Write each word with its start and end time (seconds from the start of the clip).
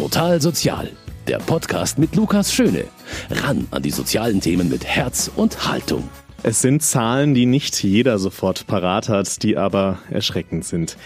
Total 0.00 0.40
Sozial, 0.40 0.88
der 1.28 1.36
Podcast 1.36 1.98
mit 1.98 2.16
Lukas 2.16 2.54
Schöne. 2.54 2.84
Ran 3.28 3.68
an 3.70 3.82
die 3.82 3.90
sozialen 3.90 4.40
Themen 4.40 4.70
mit 4.70 4.82
Herz 4.82 5.30
und 5.36 5.68
Haltung. 5.68 6.08
Es 6.42 6.62
sind 6.62 6.82
Zahlen, 6.82 7.34
die 7.34 7.44
nicht 7.44 7.82
jeder 7.84 8.18
sofort 8.18 8.66
parat 8.66 9.10
hat, 9.10 9.42
die 9.42 9.58
aber 9.58 9.98
erschreckend 10.08 10.64
sind. 10.64 10.96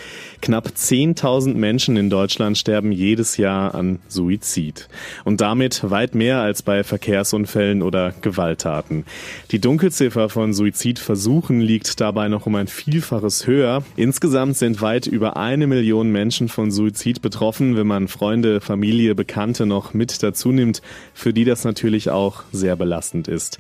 Knapp 0.45 0.73
10.000 0.77 1.55
Menschen 1.55 1.97
in 1.97 2.11
Deutschland 2.11 2.59
sterben 2.59 2.93
jedes 2.93 3.39
Jahr 3.39 3.75
an 3.75 4.01
Suizid. 4.09 4.91
Und 5.25 5.41
damit 5.41 5.89
weit 5.89 6.15
mehr 6.15 6.41
als 6.41 6.61
bei 6.61 6.85
Verkehrsunfällen 6.85 7.81
oder 7.81 8.13
Gewalttaten. 8.21 9.07
Die 9.53 9.59
Dunkelziffer 9.59 10.29
von 10.29 10.53
Suizidversuchen 10.53 11.63
liegt 11.63 11.99
dabei 11.99 12.29
noch 12.29 12.45
um 12.45 12.57
ein 12.57 12.67
Vielfaches 12.67 13.47
höher. 13.47 13.85
Insgesamt 13.97 14.59
sind 14.59 14.83
weit 14.83 15.07
über 15.07 15.39
eine 15.39 15.67
Million 15.67 16.13
Menschen 16.13 16.51
von 16.51 16.71
Suizid 16.71 17.23
betroffen, 17.23 17.79
wenn 17.79 17.87
man 17.87 18.07
Freunde, 18.07 18.61
Familie, 18.61 19.15
Bekannte 19.15 19.65
noch 19.65 19.95
mit 19.95 20.23
dazu 20.23 20.53
nimmt, 20.53 20.83
für 21.15 21.33
die 21.33 21.47
das 21.47 21.65
natürlich 21.65 22.11
auch 22.11 22.43
sehr 22.53 22.77
belastend 22.77 23.29
ist. 23.29 23.59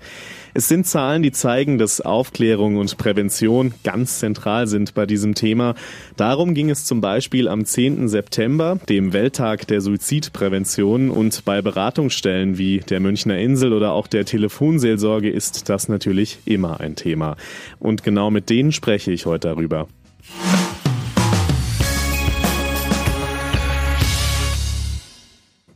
Es 0.56 0.68
sind 0.68 0.87
Zahlen, 0.87 1.24
die 1.24 1.32
zeigen, 1.32 1.78
dass 1.78 2.01
Aufklärung 2.01 2.76
und 2.76 2.96
Prävention 2.96 3.74
ganz 3.82 4.20
zentral 4.20 4.68
sind 4.68 4.95
bei 4.95 5.04
diesem 5.04 5.34
Thema. 5.34 5.74
Darum 6.16 6.54
ging 6.54 6.70
es 6.70 6.73
zum 6.83 7.01
Beispiel 7.01 7.46
am 7.46 7.64
10. 7.64 8.09
September, 8.09 8.80
dem 8.88 9.12
Welttag 9.12 9.69
der 9.69 9.80
Suizidprävention 9.80 11.10
und 11.10 11.45
bei 11.45 11.62
Beratungsstellen 11.62 12.59
wie 12.59 12.78
der 12.78 12.98
Münchner 12.98 13.38
Insel 13.38 13.73
oder 13.73 13.92
auch 13.92 14.09
der 14.09 14.24
Telefonseelsorge 14.24 15.30
ist 15.30 15.68
das 15.68 15.88
natürlich 15.88 16.38
immer 16.45 16.80
ein 16.80 16.96
Thema. 16.96 17.37
Und 17.79 18.02
genau 18.02 18.30
mit 18.30 18.51
denen 18.51 18.73
spreche 18.73 19.12
ich 19.12 19.27
heute 19.27 19.48
darüber. 19.48 19.87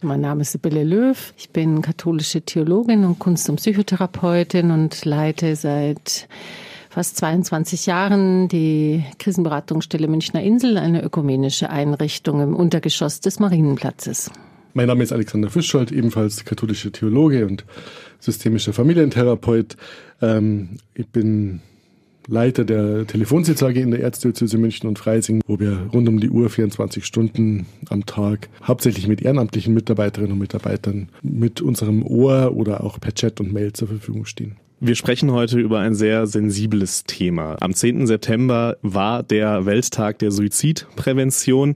Mein 0.01 0.21
Name 0.21 0.43
ist 0.43 0.53
Sibylle 0.53 0.85
Löw. 0.85 1.35
Ich 1.37 1.51
bin 1.51 1.83
katholische 1.83 2.43
Theologin 2.43 3.05
und 3.05 3.19
Kunst- 3.19 3.51
und 3.51 3.57
Psychotherapeutin 3.57 4.71
und 4.71 5.05
leite 5.05 5.57
seit 5.57 6.29
fast 6.99 7.17
22 7.19 7.87
Jahren 7.87 8.49
die 8.49 9.05
Krisenberatungsstelle 9.21 10.09
Münchner 10.09 10.43
Insel, 10.43 10.77
eine 10.77 11.01
ökumenische 11.01 11.71
Einrichtung 11.71 12.43
im 12.43 12.57
Untergeschoss 12.57 13.21
des 13.21 13.39
Marienplatzes. 13.39 14.33
Mein 14.75 14.89
Name 14.89 15.05
ist 15.05 15.13
Alexander 15.13 15.49
Fischschold, 15.49 15.93
ebenfalls 15.93 16.45
katholische 16.45 16.91
Theologe 16.91 17.47
und 17.47 17.65
systemischer 18.19 18.73
Familientherapeut. 18.73 19.77
Ähm, 20.21 20.71
ich 20.95 21.07
bin 21.07 21.61
Leiter 22.27 22.65
der 22.65 23.07
Telefonseelsorge 23.07 23.79
in 23.79 23.93
der 23.93 24.01
Erzdiözese 24.01 24.59
München 24.59 24.89
und 24.89 24.99
Freising, 24.99 25.41
wo 25.47 25.61
wir 25.61 25.89
rund 25.93 26.09
um 26.09 26.19
die 26.19 26.31
Uhr 26.31 26.51
24 26.51 27.07
Stunden 27.07 27.67
am 27.91 28.07
Tag 28.07 28.49
hauptsächlich 28.67 29.07
mit 29.07 29.23
ehrenamtlichen 29.23 29.73
Mitarbeiterinnen 29.73 30.33
und 30.33 30.41
Mitarbeitern 30.41 31.11
mit 31.23 31.61
unserem 31.61 32.05
Ohr 32.05 32.57
oder 32.57 32.83
auch 32.83 32.99
per 32.99 33.15
Chat 33.15 33.39
und 33.39 33.53
Mail 33.53 33.73
zur 33.73 33.87
Verfügung 33.87 34.25
stehen. 34.25 34.57
Wir 34.81 34.95
sprechen 34.95 35.33
heute 35.33 35.59
über 35.59 35.81
ein 35.81 35.97
sehr 35.97 36.29
sensibles 36.29 37.03
Thema. 37.03 37.57
Am 37.61 37.75
10. 37.75 38.07
September 38.07 38.77
war 38.81 39.25
der 39.25 39.67
Welttag 39.67 40.21
der 40.21 40.31
Suizidprävention 40.31 41.75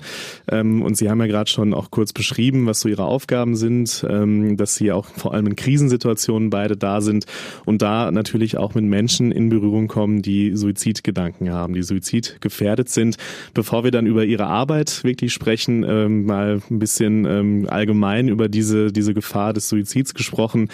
ähm, 0.49 0.83
und 0.83 0.97
Sie 0.97 1.11
haben 1.11 1.19
ja 1.19 1.27
gerade 1.27 1.51
schon 1.51 1.75
auch 1.75 1.91
kurz 1.91 2.13
beschrieben, 2.13 2.65
was 2.67 2.79
so 2.79 2.89
Ihre 2.89 3.03
Aufgaben 3.03 3.57
sind, 3.57 4.07
ähm, 4.09 4.57
dass 4.57 4.77
Sie 4.77 4.93
auch 4.93 5.07
vor 5.07 5.35
allem 5.35 5.49
in 5.49 5.57
Krisensituationen 5.57 6.51
beide 6.51 6.77
da 6.77 7.01
sind 7.01 7.25
und 7.65 7.83
da 7.83 8.13
natürlich 8.13 8.57
auch 8.57 8.77
mit 8.77 8.85
Menschen 8.85 9.33
in 9.33 9.49
Berührung 9.49 9.89
kommen, 9.89 10.23
die 10.23 10.55
Suizidgedanken 10.55 11.51
haben, 11.51 11.75
die 11.75 11.83
suizidgefährdet 11.83 12.89
sind. 12.89 13.17
Bevor 13.53 13.83
wir 13.83 13.91
dann 13.91 14.07
über 14.07 14.25
Ihre 14.25 14.47
Arbeit 14.47 15.03
wirklich 15.03 15.33
sprechen, 15.33 15.85
ähm, 15.89 16.25
mal 16.27 16.61
ein 16.71 16.79
bisschen 16.79 17.67
allgemein 17.67 18.29
über 18.29 18.49
diese, 18.49 18.93
diese 18.93 19.13
Gefahr 19.13 19.53
des 19.53 19.69
Suizids 19.69 20.15
gesprochen. 20.15 20.69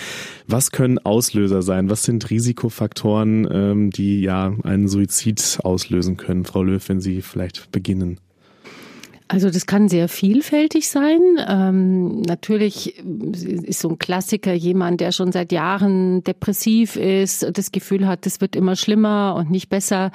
Was 0.47 0.73
können 0.73 0.99
Auslöser 0.99 1.63
sein? 1.63 1.89
Was 1.89 2.03
sind 2.03 2.18
sind 2.19 2.31
Risikofaktoren, 2.31 3.49
ähm, 3.51 3.91
die 3.91 4.21
ja 4.21 4.53
einen 4.65 4.89
Suizid 4.89 5.59
auslösen 5.63 6.17
können? 6.17 6.45
Frau 6.45 6.63
Löw, 6.63 6.87
wenn 6.89 7.01
Sie 7.01 7.23
vielleicht 7.23 7.71
beginnen. 7.71 8.19
Also 9.31 9.51
das 9.51 9.67
kann 9.67 9.91
sehr 9.91 10.09
vielfältig 10.09 10.89
sein. 10.89 11.21
Ähm, 11.47 12.23
natürlich 12.23 12.99
ist 12.99 13.81
so 13.81 13.91
ein 13.91 13.99
Klassiker 13.99 14.55
jemand, 14.55 15.03
der 15.03 15.13
schon 15.13 15.33
seit 15.33 15.53
Jahren 15.53 16.25
depressiv 16.25 16.97
ist, 16.97 17.47
das 17.53 17.71
Gefühl 17.71 18.07
hat, 18.07 18.27
es 18.27 18.41
wird 18.41 18.57
immer 18.57 18.75
schlimmer 18.75 19.35
und 19.37 19.51
nicht 19.51 19.69
besser, 19.69 20.13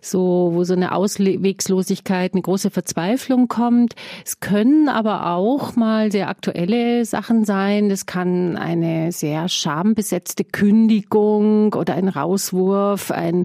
so 0.00 0.50
wo 0.54 0.62
so 0.62 0.74
eine 0.74 0.94
Auswegslosigkeit, 0.94 2.34
eine 2.34 2.42
große 2.42 2.70
Verzweiflung 2.70 3.48
kommt. 3.48 3.94
Es 4.24 4.38
können 4.38 4.88
aber 4.88 5.26
auch 5.34 5.74
mal 5.74 6.12
sehr 6.12 6.28
aktuelle 6.28 7.04
Sachen 7.04 7.44
sein. 7.44 7.88
Das 7.88 8.06
kann 8.06 8.56
eine 8.56 9.10
sehr 9.10 9.48
schambesetzte 9.48 10.44
Kündigung 10.44 11.74
oder 11.74 11.94
ein 11.94 12.08
Rauswurf, 12.08 13.10
ein, 13.10 13.44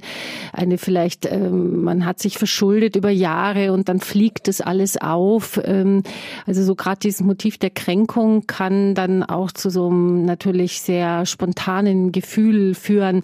eine 0.54 0.78
vielleicht, 0.78 1.26
ähm, 1.26 1.84
man 1.84 2.06
hat 2.06 2.20
sich 2.20 2.38
verschuldet 2.38 2.96
über 2.96 3.10
Jahre 3.10 3.74
und 3.74 3.90
dann 3.90 4.00
fliegt 4.00 4.48
das 4.48 4.62
alles 4.62 4.96
auf. 5.08 5.60
Ähm, 5.64 6.04
also 6.46 6.64
so 6.64 6.76
gerade 6.76 7.00
dieses 7.00 7.22
Motiv 7.22 7.58
der 7.58 7.70
Kränkung 7.70 8.48
kann 8.48 8.96
dann 8.96 9.24
auch 9.24 9.52
zu 9.52 9.70
so 9.70 9.88
einem 9.88 10.26
natürlich 10.26 10.82
sehr 10.82 11.26
spontanen 11.26 12.12
Gefühl 12.12 12.76
führen. 12.76 13.22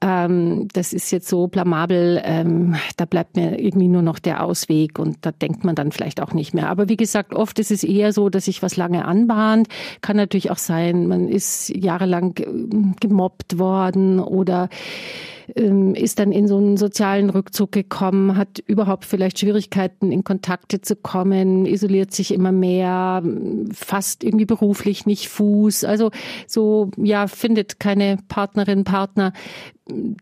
Ähm, 0.00 0.68
das 0.72 0.92
ist 0.92 1.10
jetzt 1.10 1.28
so 1.28 1.46
blamabel, 1.46 2.20
ähm, 2.24 2.76
da 2.96 3.04
bleibt 3.04 3.36
mir 3.36 3.60
irgendwie 3.60 3.88
nur 3.88 4.02
noch 4.02 4.18
der 4.18 4.44
Ausweg 4.44 4.98
und 4.98 5.18
da 5.22 5.32
denkt 5.32 5.64
man 5.64 5.74
dann 5.74 5.92
vielleicht 5.92 6.20
auch 6.20 6.32
nicht 6.32 6.54
mehr. 6.54 6.68
Aber 6.68 6.88
wie 6.88 6.96
gesagt, 6.96 7.34
oft 7.34 7.58
ist 7.58 7.70
es 7.70 7.84
eher 7.84 8.12
so, 8.12 8.28
dass 8.28 8.46
sich 8.46 8.62
was 8.62 8.76
lange 8.76 9.04
anbahnt. 9.04 9.68
Kann 10.00 10.16
natürlich 10.16 10.50
auch 10.50 10.58
sein, 10.58 11.06
man 11.06 11.28
ist 11.28 11.70
jahrelang 11.70 12.34
gemobbt 13.00 13.58
worden 13.58 14.20
oder 14.20 14.68
ist 15.46 16.18
dann 16.18 16.32
in 16.32 16.48
so 16.48 16.56
einen 16.56 16.76
sozialen 16.76 17.30
Rückzug 17.30 17.72
gekommen, 17.72 18.36
hat 18.36 18.60
überhaupt 18.66 19.04
vielleicht 19.04 19.38
Schwierigkeiten, 19.38 20.10
in 20.10 20.24
Kontakte 20.24 20.80
zu 20.80 20.96
kommen, 20.96 21.66
isoliert 21.66 22.12
sich 22.12 22.32
immer 22.32 22.52
mehr, 22.52 23.22
fast 23.72 24.24
irgendwie 24.24 24.46
beruflich 24.46 25.06
nicht 25.06 25.28
Fuß. 25.28 25.84
Also 25.84 26.10
so, 26.46 26.90
ja, 26.96 27.26
findet 27.26 27.78
keine 27.78 28.18
Partnerin, 28.28 28.84
Partner. 28.84 29.32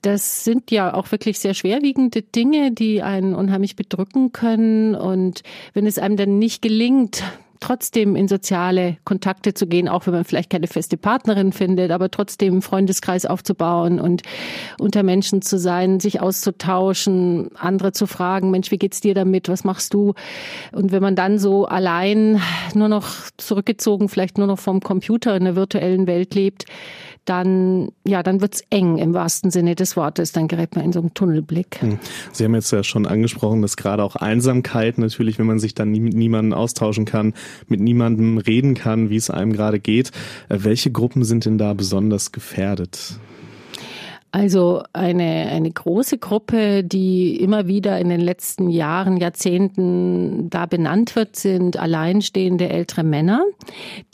Das 0.02 0.44
sind 0.44 0.70
ja 0.72 0.92
auch 0.92 1.12
wirklich 1.12 1.38
sehr 1.38 1.54
schwerwiegende 1.54 2.22
Dinge, 2.22 2.72
die 2.72 3.02
einen 3.02 3.34
unheimlich 3.34 3.76
bedrücken 3.76 4.32
können. 4.32 4.94
Und 4.96 5.42
wenn 5.72 5.86
es 5.86 5.98
einem 5.98 6.16
dann 6.16 6.38
nicht 6.38 6.62
gelingt, 6.62 7.22
trotzdem 7.62 8.16
in 8.16 8.28
soziale 8.28 8.96
Kontakte 9.04 9.54
zu 9.54 9.66
gehen, 9.66 9.88
auch 9.88 10.06
wenn 10.06 10.14
man 10.14 10.24
vielleicht 10.24 10.50
keine 10.50 10.66
feste 10.66 10.96
Partnerin 10.96 11.52
findet, 11.52 11.92
aber 11.92 12.10
trotzdem 12.10 12.54
einen 12.54 12.62
Freundeskreis 12.62 13.24
aufzubauen 13.24 14.00
und 14.00 14.22
unter 14.78 15.02
Menschen 15.02 15.42
zu 15.42 15.58
sein, 15.58 16.00
sich 16.00 16.20
auszutauschen, 16.20 17.50
andere 17.56 17.92
zu 17.92 18.06
fragen, 18.06 18.50
Mensch, 18.50 18.70
wie 18.72 18.78
geht's 18.78 19.00
dir 19.00 19.14
damit? 19.14 19.48
Was 19.48 19.62
machst 19.62 19.94
du? 19.94 20.14
Und 20.72 20.90
wenn 20.90 21.02
man 21.02 21.14
dann 21.14 21.38
so 21.38 21.64
allein 21.64 22.42
nur 22.74 22.88
noch 22.88 23.08
zurückgezogen, 23.36 24.08
vielleicht 24.08 24.38
nur 24.38 24.48
noch 24.48 24.58
vom 24.58 24.80
Computer 24.80 25.36
in 25.36 25.44
der 25.44 25.54
virtuellen 25.54 26.06
Welt 26.08 26.34
lebt, 26.34 26.66
dann, 27.24 27.92
ja, 28.04 28.22
dann 28.22 28.40
wird's 28.40 28.62
eng 28.70 28.98
im 28.98 29.14
wahrsten 29.14 29.50
Sinne 29.50 29.74
des 29.74 29.96
Wortes. 29.96 30.32
Dann 30.32 30.48
gerät 30.48 30.74
man 30.74 30.84
in 30.84 30.92
so 30.92 31.00
einen 31.00 31.14
Tunnelblick. 31.14 31.80
Hm. 31.80 31.98
Sie 32.32 32.44
haben 32.44 32.54
jetzt 32.54 32.72
ja 32.72 32.82
schon 32.82 33.06
angesprochen, 33.06 33.62
dass 33.62 33.76
gerade 33.76 34.02
auch 34.02 34.16
Einsamkeit 34.16 34.98
natürlich, 34.98 35.38
wenn 35.38 35.46
man 35.46 35.58
sich 35.58 35.74
dann 35.74 35.90
mit 35.90 36.14
niemandem 36.14 36.52
austauschen 36.58 37.04
kann, 37.04 37.34
mit 37.68 37.80
niemandem 37.80 38.38
reden 38.38 38.74
kann, 38.74 39.10
wie 39.10 39.16
es 39.16 39.30
einem 39.30 39.52
gerade 39.52 39.78
geht. 39.78 40.10
Äh, 40.48 40.58
welche 40.60 40.90
Gruppen 40.90 41.24
sind 41.24 41.44
denn 41.44 41.58
da 41.58 41.74
besonders 41.74 42.32
gefährdet? 42.32 43.18
Also 44.34 44.82
eine, 44.94 45.46
eine 45.50 45.70
große 45.70 46.16
Gruppe, 46.16 46.82
die 46.82 47.36
immer 47.36 47.66
wieder 47.66 47.98
in 47.98 48.08
den 48.08 48.22
letzten 48.22 48.70
Jahren, 48.70 49.18
Jahrzehnten 49.18 50.48
da 50.48 50.64
benannt 50.64 51.14
wird, 51.16 51.36
sind 51.36 51.76
alleinstehende 51.76 52.70
ältere 52.70 53.04
Männer, 53.04 53.44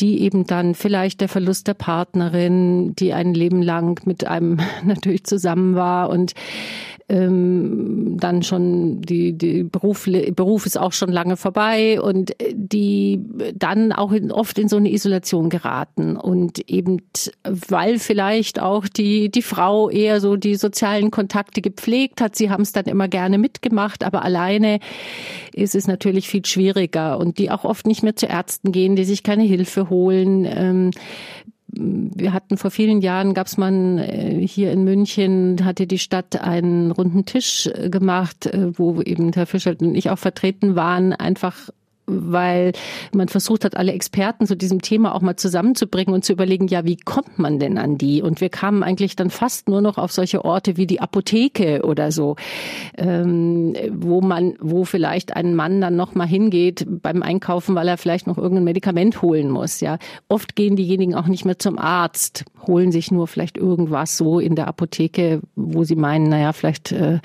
die 0.00 0.22
eben 0.22 0.44
dann 0.44 0.74
vielleicht 0.74 1.20
der 1.20 1.28
Verlust 1.28 1.68
der 1.68 1.74
Partnerin, 1.74 2.96
die 2.96 3.12
ein 3.12 3.32
Leben 3.32 3.62
lang 3.62 4.04
mit 4.06 4.26
einem 4.26 4.58
natürlich 4.84 5.22
zusammen 5.22 5.76
war 5.76 6.10
und 6.10 6.34
ähm, 7.08 8.16
dann 8.18 8.42
schon 8.42 9.00
die, 9.00 9.32
die 9.32 9.64
Beruf, 9.64 10.08
Beruf 10.34 10.66
ist 10.66 10.78
auch 10.78 10.92
schon 10.92 11.10
lange 11.10 11.36
vorbei 11.36 12.00
und 12.00 12.34
die 12.52 13.20
dann 13.54 13.92
auch 13.92 14.12
in, 14.12 14.30
oft 14.30 14.58
in 14.58 14.68
so 14.68 14.76
eine 14.76 14.92
Isolation 14.92 15.48
geraten 15.48 16.16
und 16.16 16.58
eben 16.68 16.98
weil 17.44 17.98
vielleicht 17.98 18.60
auch 18.60 18.86
die 18.86 19.30
die 19.30 19.42
Frau 19.42 19.88
eher 19.88 20.20
so 20.20 20.36
die 20.36 20.56
sozialen 20.56 21.10
Kontakte 21.10 21.62
gepflegt 21.62 22.20
hat, 22.20 22.36
sie 22.36 22.50
haben 22.50 22.62
es 22.62 22.72
dann 22.72 22.84
immer 22.84 23.08
gerne 23.08 23.38
mitgemacht, 23.38 24.04
aber 24.04 24.22
alleine 24.22 24.80
ist 25.54 25.74
es 25.74 25.86
natürlich 25.86 26.28
viel 26.28 26.44
schwieriger 26.44 27.18
und 27.18 27.38
die 27.38 27.50
auch 27.50 27.64
oft 27.64 27.86
nicht 27.86 28.02
mehr 28.02 28.16
zu 28.16 28.26
Ärzten 28.26 28.70
gehen, 28.70 28.96
die 28.96 29.04
sich 29.04 29.22
keine 29.22 29.44
Hilfe 29.44 29.88
holen. 29.88 30.44
Ähm, 30.44 30.90
wir 31.80 32.32
hatten 32.32 32.56
vor 32.56 32.70
vielen 32.70 33.00
Jahren, 33.00 33.34
gab 33.34 33.46
es 33.46 33.56
mal 33.56 33.98
äh, 33.98 34.46
hier 34.46 34.72
in 34.72 34.82
München, 34.82 35.64
hatte 35.64 35.86
die 35.86 35.98
Stadt 35.98 36.40
einen 36.40 36.90
runden 36.90 37.24
Tisch 37.24 37.68
äh, 37.72 37.88
gemacht, 37.88 38.46
äh, 38.46 38.76
wo 38.76 39.00
eben 39.00 39.32
Herr 39.32 39.46
Fischer 39.46 39.76
und 39.78 39.94
ich 39.94 40.10
auch 40.10 40.18
vertreten 40.18 40.74
waren, 40.74 41.12
einfach 41.12 41.70
weil 42.08 42.72
man 43.12 43.28
versucht 43.28 43.64
hat, 43.64 43.76
alle 43.76 43.92
Experten 43.92 44.46
zu 44.46 44.56
diesem 44.56 44.82
Thema 44.82 45.14
auch 45.14 45.20
mal 45.20 45.36
zusammenzubringen 45.36 46.14
und 46.14 46.24
zu 46.24 46.32
überlegen, 46.32 46.66
ja, 46.66 46.84
wie 46.84 46.96
kommt 46.96 47.38
man 47.38 47.58
denn 47.58 47.78
an 47.78 47.98
die? 47.98 48.22
Und 48.22 48.40
wir 48.40 48.48
kamen 48.48 48.82
eigentlich 48.82 49.14
dann 49.16 49.30
fast 49.30 49.68
nur 49.68 49.80
noch 49.80 49.98
auf 49.98 50.12
solche 50.12 50.44
Orte 50.44 50.76
wie 50.76 50.86
die 50.86 51.00
Apotheke 51.00 51.82
oder 51.84 52.10
so, 52.10 52.36
ähm, 52.96 53.74
wo 53.90 54.20
man, 54.20 54.54
wo 54.60 54.84
vielleicht 54.84 55.36
ein 55.36 55.54
Mann 55.54 55.80
dann 55.80 55.96
noch 55.96 56.14
mal 56.14 56.26
hingeht 56.26 56.86
beim 56.88 57.22
Einkaufen, 57.22 57.74
weil 57.74 57.88
er 57.88 57.98
vielleicht 57.98 58.26
noch 58.26 58.38
irgendein 58.38 58.64
Medikament 58.64 59.22
holen 59.22 59.50
muss. 59.50 59.80
Ja, 59.80 59.98
oft 60.28 60.56
gehen 60.56 60.76
diejenigen 60.76 61.14
auch 61.14 61.26
nicht 61.26 61.44
mehr 61.44 61.58
zum 61.58 61.78
Arzt, 61.78 62.44
holen 62.66 62.92
sich 62.92 63.10
nur 63.10 63.26
vielleicht 63.26 63.58
irgendwas 63.58 64.16
so 64.16 64.40
in 64.40 64.54
der 64.54 64.68
Apotheke, 64.68 65.40
wo 65.54 65.84
sie 65.84 65.96
meinen, 65.96 66.28
naja, 66.28 66.52
vielleicht 66.52 66.92
äh, 66.92 67.18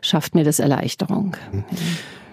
schafft 0.00 0.34
mir 0.34 0.44
das 0.44 0.58
Erleichterung. 0.58 1.36
Mhm. 1.52 1.64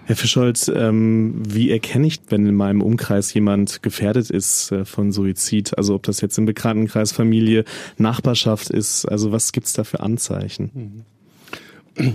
Herr 0.04 0.16
Fischholz, 0.16 0.70
ähm, 0.74 1.42
wie 1.46 1.70
erkenne 1.70 2.06
ich, 2.06 2.20
wenn 2.28 2.46
in 2.46 2.54
meinem 2.54 2.82
Umkreis 2.82 3.32
jemand 3.34 3.82
gefährdet 3.82 4.30
ist 4.30 4.72
äh, 4.72 4.84
von 4.84 5.12
Suizid? 5.12 5.76
Also 5.78 5.94
ob 5.94 6.02
das 6.02 6.20
jetzt 6.20 6.38
im 6.38 6.44
Bekanntenkreis, 6.44 7.12
Familie, 7.12 7.64
Nachbarschaft 7.98 8.70
ist, 8.70 9.06
also 9.06 9.32
was 9.32 9.52
gibt's 9.52 9.72
da 9.72 9.84
für 9.84 10.00
Anzeichen? 10.00 10.70
Mhm 10.74 11.04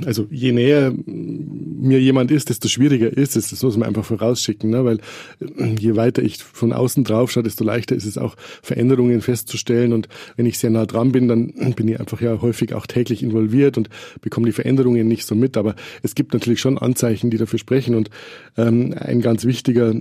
also 0.05 0.27
je 0.31 0.51
näher 0.51 0.93
mir 1.05 1.99
jemand 1.99 2.31
ist, 2.31 2.49
desto 2.49 2.67
schwieriger 2.67 3.15
ist 3.15 3.35
es. 3.35 3.49
Das 3.49 3.61
muss 3.63 3.77
man 3.77 3.87
einfach 3.87 4.05
vorausschicken, 4.05 4.69
ne? 4.69 4.83
weil 4.83 4.99
äh, 5.39 5.75
je 5.79 5.95
weiter 5.95 6.23
ich 6.23 6.43
von 6.43 6.73
außen 6.73 7.03
drauf 7.03 7.31
schaue, 7.31 7.43
desto 7.43 7.63
leichter 7.63 7.95
ist 7.95 8.05
es 8.05 8.17
auch 8.17 8.35
Veränderungen 8.61 9.21
festzustellen. 9.21 9.93
Und 9.93 10.07
wenn 10.35 10.45
ich 10.45 10.57
sehr 10.57 10.69
nah 10.69 10.85
dran 10.85 11.11
bin, 11.11 11.27
dann 11.27 11.53
bin 11.75 11.87
ich 11.87 11.99
einfach 11.99 12.21
ja 12.21 12.41
häufig 12.41 12.73
auch 12.73 12.87
täglich 12.87 13.23
involviert 13.23 13.77
und 13.77 13.89
bekomme 14.21 14.47
die 14.47 14.53
Veränderungen 14.53 15.07
nicht 15.07 15.25
so 15.25 15.35
mit. 15.35 15.57
Aber 15.57 15.75
es 16.01 16.15
gibt 16.15 16.33
natürlich 16.33 16.59
schon 16.59 16.77
Anzeichen, 16.77 17.29
die 17.29 17.37
dafür 17.37 17.59
sprechen. 17.59 17.95
Und 17.95 18.09
ähm, 18.57 18.93
ein 18.97 19.21
ganz 19.21 19.45
wichtiger 19.45 19.93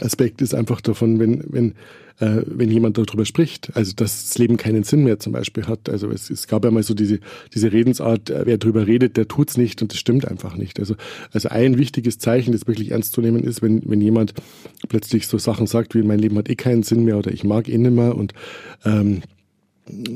Aspekt 0.00 0.42
ist 0.42 0.54
einfach 0.54 0.80
davon, 0.80 1.18
wenn, 1.18 1.44
wenn 1.48 1.74
äh, 2.20 2.42
wenn 2.46 2.70
jemand 2.70 2.96
darüber 2.96 3.24
spricht. 3.24 3.70
Also 3.74 3.92
dass 3.94 4.28
das 4.28 4.38
Leben 4.38 4.56
keinen 4.56 4.84
Sinn 4.84 5.04
mehr 5.04 5.18
zum 5.18 5.32
Beispiel 5.32 5.66
hat. 5.66 5.88
Also 5.88 6.10
es, 6.10 6.30
es 6.30 6.46
gab 6.46 6.64
ja 6.64 6.70
mal 6.70 6.82
so 6.82 6.94
diese, 6.94 7.18
diese 7.54 7.72
Redensart, 7.72 8.30
äh, 8.30 8.42
wer 8.46 8.58
darüber 8.58 8.86
redet, 8.86 9.16
der 9.16 9.28
tut's 9.28 9.56
nicht 9.56 9.82
und 9.82 9.92
das 9.92 9.98
stimmt 9.98 10.28
einfach 10.28 10.56
nicht. 10.56 10.78
Also, 10.78 10.94
also 11.32 11.48
ein 11.48 11.78
wichtiges 11.78 12.18
Zeichen, 12.18 12.52
das 12.52 12.66
wirklich 12.66 12.92
ernst 12.92 13.12
zu 13.12 13.20
nehmen 13.20 13.42
ist, 13.42 13.62
wenn, 13.62 13.82
wenn 13.86 14.00
jemand 14.00 14.34
plötzlich 14.88 15.26
so 15.26 15.38
Sachen 15.38 15.66
sagt 15.66 15.94
wie 15.94 16.02
mein 16.02 16.18
Leben 16.18 16.38
hat 16.38 16.48
eh 16.48 16.54
keinen 16.54 16.82
Sinn 16.82 17.04
mehr 17.04 17.18
oder 17.18 17.32
ich 17.32 17.44
mag 17.44 17.68
eh 17.68 17.78
nimmer 17.78 18.14
und 18.14 18.32
ähm, 18.84 19.22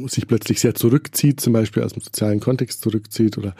sich 0.06 0.26
plötzlich 0.26 0.60
sehr 0.60 0.74
zurückzieht, 0.74 1.40
zum 1.40 1.52
Beispiel 1.52 1.82
aus 1.82 1.92
dem 1.92 2.02
sozialen 2.02 2.40
Kontext 2.40 2.80
zurückzieht 2.80 3.36
oder 3.36 3.54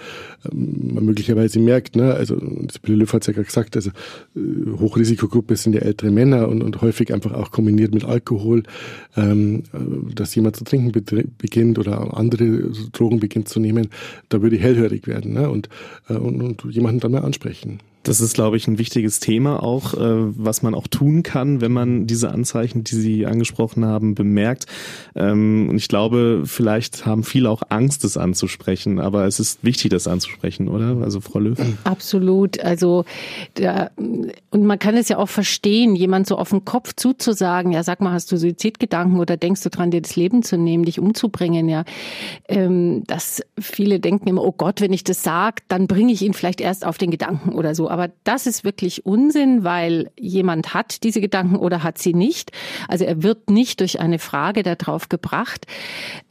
ähm, 0.50 0.94
man 0.94 1.04
möglicherweise 1.04 1.58
merkt, 1.58 1.96
ne, 1.96 2.14
also 2.14 2.38
Sibylle 2.72 2.98
Löw 2.98 3.12
hat 3.12 3.22
es 3.22 3.26
ja 3.26 3.32
gerade 3.34 3.46
gesagt, 3.46 3.76
also 3.76 3.90
äh, 4.34 4.40
Hochrisikogruppe 4.78 5.56
sind 5.56 5.74
ja 5.74 5.82
ältere 5.82 6.10
Männer 6.10 6.48
und, 6.48 6.62
und 6.62 6.80
häufig 6.80 7.12
einfach 7.12 7.32
auch 7.32 7.50
kombiniert 7.50 7.92
mit 7.92 8.04
Alkohol, 8.04 8.62
ähm, 9.16 9.64
äh, 9.74 10.14
dass 10.14 10.34
jemand 10.34 10.56
zu 10.56 10.64
trinken 10.64 10.92
beginnt 10.92 11.78
oder 11.78 12.16
andere 12.16 12.70
Drogen 12.92 13.20
beginnt 13.20 13.48
zu 13.48 13.60
nehmen, 13.60 13.88
da 14.30 14.40
würde 14.40 14.56
ich 14.56 14.62
hellhörig 14.62 15.06
werden 15.06 15.34
ne, 15.34 15.50
und, 15.50 15.68
äh, 16.08 16.14
und, 16.14 16.40
und 16.40 16.64
jemanden 16.72 17.00
dann 17.00 17.12
mal 17.12 17.22
ansprechen. 17.22 17.80
Das 18.02 18.20
ist, 18.20 18.34
glaube 18.34 18.56
ich, 18.56 18.66
ein 18.68 18.78
wichtiges 18.78 19.20
Thema 19.20 19.62
auch, 19.62 19.94
äh, 19.94 19.98
was 20.00 20.62
man 20.62 20.74
auch 20.74 20.86
tun 20.86 21.22
kann, 21.22 21.60
wenn 21.60 21.72
man 21.72 22.06
diese 22.06 22.30
Anzeichen, 22.30 22.84
die 22.84 22.94
Sie 22.94 23.26
angesprochen 23.26 23.84
haben, 23.84 24.14
bemerkt. 24.14 24.66
Ähm, 25.14 25.68
und 25.68 25.76
ich 25.76 25.88
glaube, 25.88 26.42
vielleicht 26.46 27.06
haben 27.06 27.24
viele 27.24 27.50
auch 27.50 27.62
Angst, 27.68 28.04
das 28.04 28.16
anzusprechen, 28.16 29.00
aber 29.00 29.26
es 29.26 29.40
ist 29.40 29.64
wichtig, 29.64 29.90
das 29.90 30.06
anzusprechen, 30.06 30.68
oder? 30.68 31.02
Also 31.02 31.20
Frau 31.20 31.40
Löw? 31.40 31.58
Absolut. 31.84 32.60
Also 32.60 33.04
da, 33.54 33.90
und 33.96 34.64
man 34.64 34.78
kann 34.78 34.96
es 34.96 35.08
ja 35.08 35.18
auch 35.18 35.28
verstehen, 35.28 35.96
jemand 35.96 36.26
so 36.26 36.38
auf 36.38 36.50
den 36.50 36.64
Kopf 36.64 36.94
zuzusagen, 36.96 37.72
ja, 37.72 37.82
sag 37.82 38.00
mal, 38.00 38.12
hast 38.12 38.30
du 38.32 38.36
Suizidgedanken 38.36 39.18
oder 39.18 39.36
denkst 39.36 39.62
du 39.62 39.70
dran, 39.70 39.90
dir 39.90 40.00
das 40.00 40.16
Leben 40.16 40.42
zu 40.42 40.56
nehmen, 40.56 40.84
dich 40.84 40.98
umzubringen, 40.98 41.68
ja. 41.68 41.84
Ähm, 42.48 43.02
dass 43.06 43.42
viele 43.58 44.00
denken 44.00 44.28
immer, 44.28 44.44
oh 44.44 44.54
Gott, 44.56 44.80
wenn 44.80 44.92
ich 44.92 45.04
das 45.04 45.22
sage, 45.22 45.62
dann 45.68 45.86
bringe 45.86 46.12
ich 46.12 46.22
ihn 46.22 46.32
vielleicht 46.32 46.60
erst 46.60 46.86
auf 46.86 46.98
den 46.98 47.10
Gedanken 47.10 47.52
oder 47.52 47.74
so. 47.74 47.87
Aber 47.88 48.10
das 48.24 48.46
ist 48.46 48.64
wirklich 48.64 49.06
Unsinn, 49.06 49.64
weil 49.64 50.10
jemand 50.18 50.74
hat 50.74 51.02
diese 51.02 51.20
Gedanken 51.20 51.56
oder 51.56 51.82
hat 51.82 51.98
sie 51.98 52.14
nicht. 52.14 52.52
Also 52.88 53.04
er 53.04 53.22
wird 53.22 53.50
nicht 53.50 53.80
durch 53.80 54.00
eine 54.00 54.18
Frage 54.18 54.62
darauf 54.62 55.08
gebracht. 55.08 55.66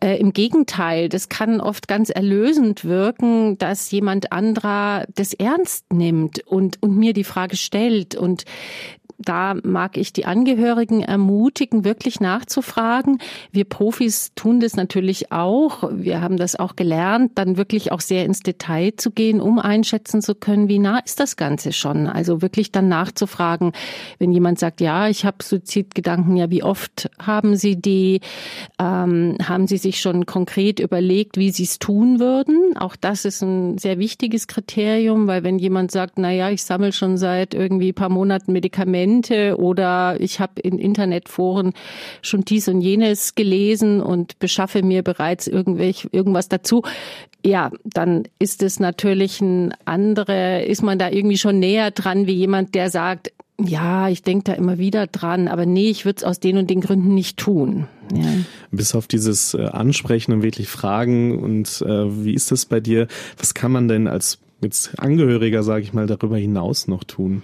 Äh, 0.02 0.18
Im 0.20 0.34
Gegenteil, 0.34 1.10
das 1.10 1.30
kann 1.30 1.62
oft 1.62 1.88
ganz 1.88 2.10
erlösend 2.10 2.86
wirken, 2.86 3.58
dass 3.58 3.92
jemand 3.92 4.32
anderer 4.32 5.06
das 5.16 5.34
ernst 5.34 5.92
nimmt 5.94 6.40
und, 6.48 6.82
und 6.82 6.98
mir 6.98 7.14
die 7.14 7.24
Frage 7.24 7.58
stellt 7.58 8.16
und 8.16 8.46
da 9.20 9.56
mag 9.64 9.98
ich 9.98 10.14
die 10.14 10.26
Angehörigen 10.26 11.02
ermutigen, 11.02 11.84
wirklich 11.84 12.20
nachzufragen. 12.20 13.20
Wir 13.52 13.66
Profis 13.66 14.32
tun 14.36 14.60
das 14.60 14.76
natürlich 14.76 15.32
auch. 15.32 15.90
Wir 15.92 16.22
haben 16.22 16.38
das 16.38 16.56
auch 16.56 16.76
gelernt, 16.76 17.32
dann 17.36 17.58
wirklich 17.58 17.92
auch 17.92 18.02
sehr 18.02 18.26
ins 18.26 18.42
Detail 18.42 18.94
zu 18.96 19.12
gehen, 19.12 19.42
um 19.42 19.58
einschätzen 19.58 20.22
zu 20.22 20.36
können, 20.36 20.70
wie 20.70 20.78
nah 20.78 21.00
ist 21.00 21.20
das 21.20 21.36
Ganze 21.36 21.74
schon. 21.74 22.08
Also 22.08 22.42
wirklich 22.44 22.72
dann 22.72 22.90
nachzufragen, 22.90 23.72
wenn 24.20 24.32
jemand 24.32 24.60
sagt, 24.60 24.82
ja, 24.82 25.10
ich 25.10 25.26
habe 25.26 25.38
Suizidgedanken, 25.44 26.38
ja, 26.38 26.52
wie 26.52 26.64
oft 26.64 27.10
haben 27.20 27.56
Sie 27.56 27.76
die? 27.76 28.22
Ähm, 28.80 29.38
haben 29.44 29.66
Sie 29.68 29.78
sich 29.78 30.00
schon 30.00 30.28
konkret 30.28 30.80
überlegt, 30.80 31.38
wie 31.38 31.50
Sie 31.50 31.64
es 31.64 31.80
tun 31.80 32.20
würden? 32.20 32.78
Auch 32.78 32.96
das 32.96 33.26
ist 33.26 33.42
ein 33.42 33.80
sehr 33.80 33.98
wichtiges 33.98 34.46
Kriterium, 34.46 35.26
weil 35.26 35.44
wenn 35.44 35.58
jemand 35.58 35.90
sagt, 35.92 36.20
na 36.20 36.32
ja, 36.32 36.52
ich 36.52 36.64
sammle 36.64 36.92
schon 36.92 37.18
seit 37.18 37.56
irgendwie 37.56 37.94
paar 37.94 38.10
Monaten 38.10 38.54
Medikamente, 38.54 39.07
Dokumente 39.08 39.58
oder 39.58 40.18
ich 40.20 40.40
habe 40.40 40.60
in 40.62 40.78
Internetforen 40.78 41.74
schon 42.22 42.42
dies 42.42 42.68
und 42.68 42.82
jenes 42.82 43.36
gelesen 43.36 44.02
und 44.02 44.38
beschaffe 44.40 44.84
mir 44.84 45.04
bereits 45.04 45.48
irgendwelch, 45.48 46.10
irgendwas 46.12 46.50
dazu. 46.50 46.84
Ja, 47.46 47.72
dann 47.84 48.24
ist 48.40 48.64
es 48.64 48.80
natürlich 48.80 49.40
ein 49.42 49.74
andere, 49.86 50.64
ist 50.64 50.84
man 50.84 51.00
da 51.00 51.10
irgendwie 51.10 51.38
schon 51.38 51.60
näher 51.60 51.92
dran 51.92 52.28
wie 52.28 52.34
jemand, 52.34 52.76
der 52.76 52.90
sagt, 52.90 53.32
ja, 53.60 54.10
ich 54.10 54.22
denke 54.22 54.44
da 54.44 54.54
immer 54.54 54.78
wieder 54.78 55.08
dran, 55.08 55.48
aber 55.48 55.66
nee, 55.66 55.90
ich 55.90 56.06
würde 56.06 56.18
es 56.18 56.24
aus 56.24 56.40
den 56.40 56.58
und 56.58 56.70
den 56.70 56.82
Gründen 56.82 57.16
nicht 57.16 57.38
tun. 57.38 57.88
Ja. 58.14 58.26
Bis 58.72 58.94
auf 58.94 59.08
dieses 59.08 59.54
äh, 59.54 59.64
Ansprechen 59.64 60.32
und 60.32 60.44
wirklich 60.44 60.68
Fragen 60.68 61.40
und 61.40 61.82
äh, 61.82 62.24
wie 62.24 62.34
ist 62.34 62.52
das 62.52 62.66
bei 62.66 62.80
dir? 62.80 63.08
Was 63.38 63.54
kann 63.54 63.72
man 63.72 63.88
denn 63.88 64.08
als 64.08 64.40
jetzt 64.62 65.00
Angehöriger, 65.00 65.64
sage 65.64 65.84
ich 65.84 65.94
mal, 65.94 66.08
darüber 66.08 66.38
hinaus 66.38 66.88
noch 66.88 67.04
tun? 67.04 67.44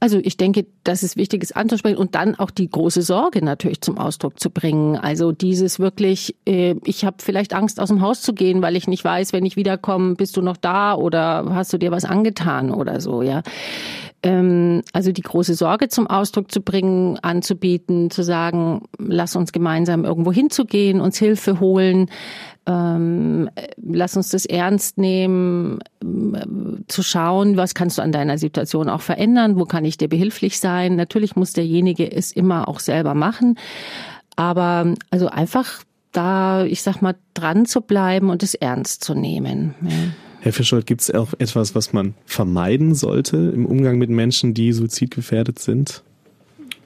Also 0.00 0.18
ich 0.22 0.38
denke, 0.38 0.66
das 0.82 1.02
ist 1.02 1.16
wichtig, 1.16 1.42
es 1.44 1.52
anzusprechen 1.52 1.98
und 1.98 2.14
dann 2.14 2.34
auch 2.34 2.50
die 2.50 2.70
große 2.70 3.02
Sorge 3.02 3.44
natürlich 3.44 3.82
zum 3.82 3.98
Ausdruck 3.98 4.40
zu 4.40 4.48
bringen. 4.50 4.96
Also 4.96 5.30
dieses 5.30 5.78
wirklich, 5.78 6.34
äh, 6.46 6.76
ich 6.84 7.04
habe 7.04 7.18
vielleicht 7.20 7.52
Angst, 7.52 7.78
aus 7.78 7.88
dem 7.88 8.00
Haus 8.00 8.22
zu 8.22 8.32
gehen, 8.32 8.62
weil 8.62 8.76
ich 8.76 8.88
nicht 8.88 9.04
weiß, 9.04 9.34
wenn 9.34 9.44
ich 9.44 9.56
wiederkomme, 9.56 10.14
bist 10.14 10.38
du 10.38 10.42
noch 10.42 10.56
da 10.56 10.94
oder 10.94 11.44
hast 11.50 11.72
du 11.74 11.78
dir 11.78 11.90
was 11.90 12.06
angetan 12.06 12.72
oder 12.72 13.00
so, 13.02 13.20
ja. 13.20 13.42
Ähm, 14.22 14.82
also 14.92 15.12
die 15.12 15.22
große 15.22 15.54
Sorge 15.54 15.88
zum 15.88 16.06
Ausdruck 16.06 16.52
zu 16.52 16.60
bringen, 16.60 17.18
anzubieten, 17.22 18.10
zu 18.10 18.22
sagen, 18.22 18.82
lass 18.98 19.34
uns 19.34 19.52
gemeinsam 19.52 20.04
irgendwo 20.04 20.32
hinzugehen, 20.32 21.00
uns 21.00 21.18
Hilfe 21.18 21.58
holen 21.60 22.08
ähm, 22.70 23.50
lass 23.82 24.16
uns 24.16 24.30
das 24.30 24.46
ernst 24.46 24.98
nehmen, 24.98 25.80
äh, 26.02 26.84
zu 26.86 27.02
schauen, 27.02 27.56
was 27.56 27.74
kannst 27.74 27.98
du 27.98 28.02
an 28.02 28.12
deiner 28.12 28.38
Situation 28.38 28.88
auch 28.88 29.00
verändern, 29.00 29.58
wo 29.58 29.64
kann 29.64 29.84
ich 29.84 29.96
dir 29.96 30.08
behilflich 30.08 30.60
sein. 30.60 30.96
Natürlich 30.96 31.36
muss 31.36 31.52
derjenige 31.52 32.10
es 32.10 32.32
immer 32.32 32.68
auch 32.68 32.80
selber 32.80 33.14
machen, 33.14 33.58
aber 34.36 34.94
also 35.10 35.28
einfach 35.28 35.82
da, 36.12 36.64
ich 36.64 36.82
sag 36.82 37.02
mal, 37.02 37.16
dran 37.34 37.66
zu 37.66 37.80
bleiben 37.80 38.30
und 38.30 38.42
es 38.42 38.54
ernst 38.54 39.04
zu 39.04 39.14
nehmen. 39.14 39.74
Ja. 39.82 39.90
Herr 40.42 40.54
Fischold, 40.54 40.86
gibt 40.86 41.02
es 41.02 41.10
auch 41.10 41.34
etwas, 41.38 41.74
was 41.74 41.92
man 41.92 42.14
vermeiden 42.24 42.94
sollte 42.94 43.36
im 43.36 43.66
Umgang 43.66 43.98
mit 43.98 44.08
Menschen, 44.08 44.54
die 44.54 44.72
suizidgefährdet 44.72 45.58
sind? 45.58 46.02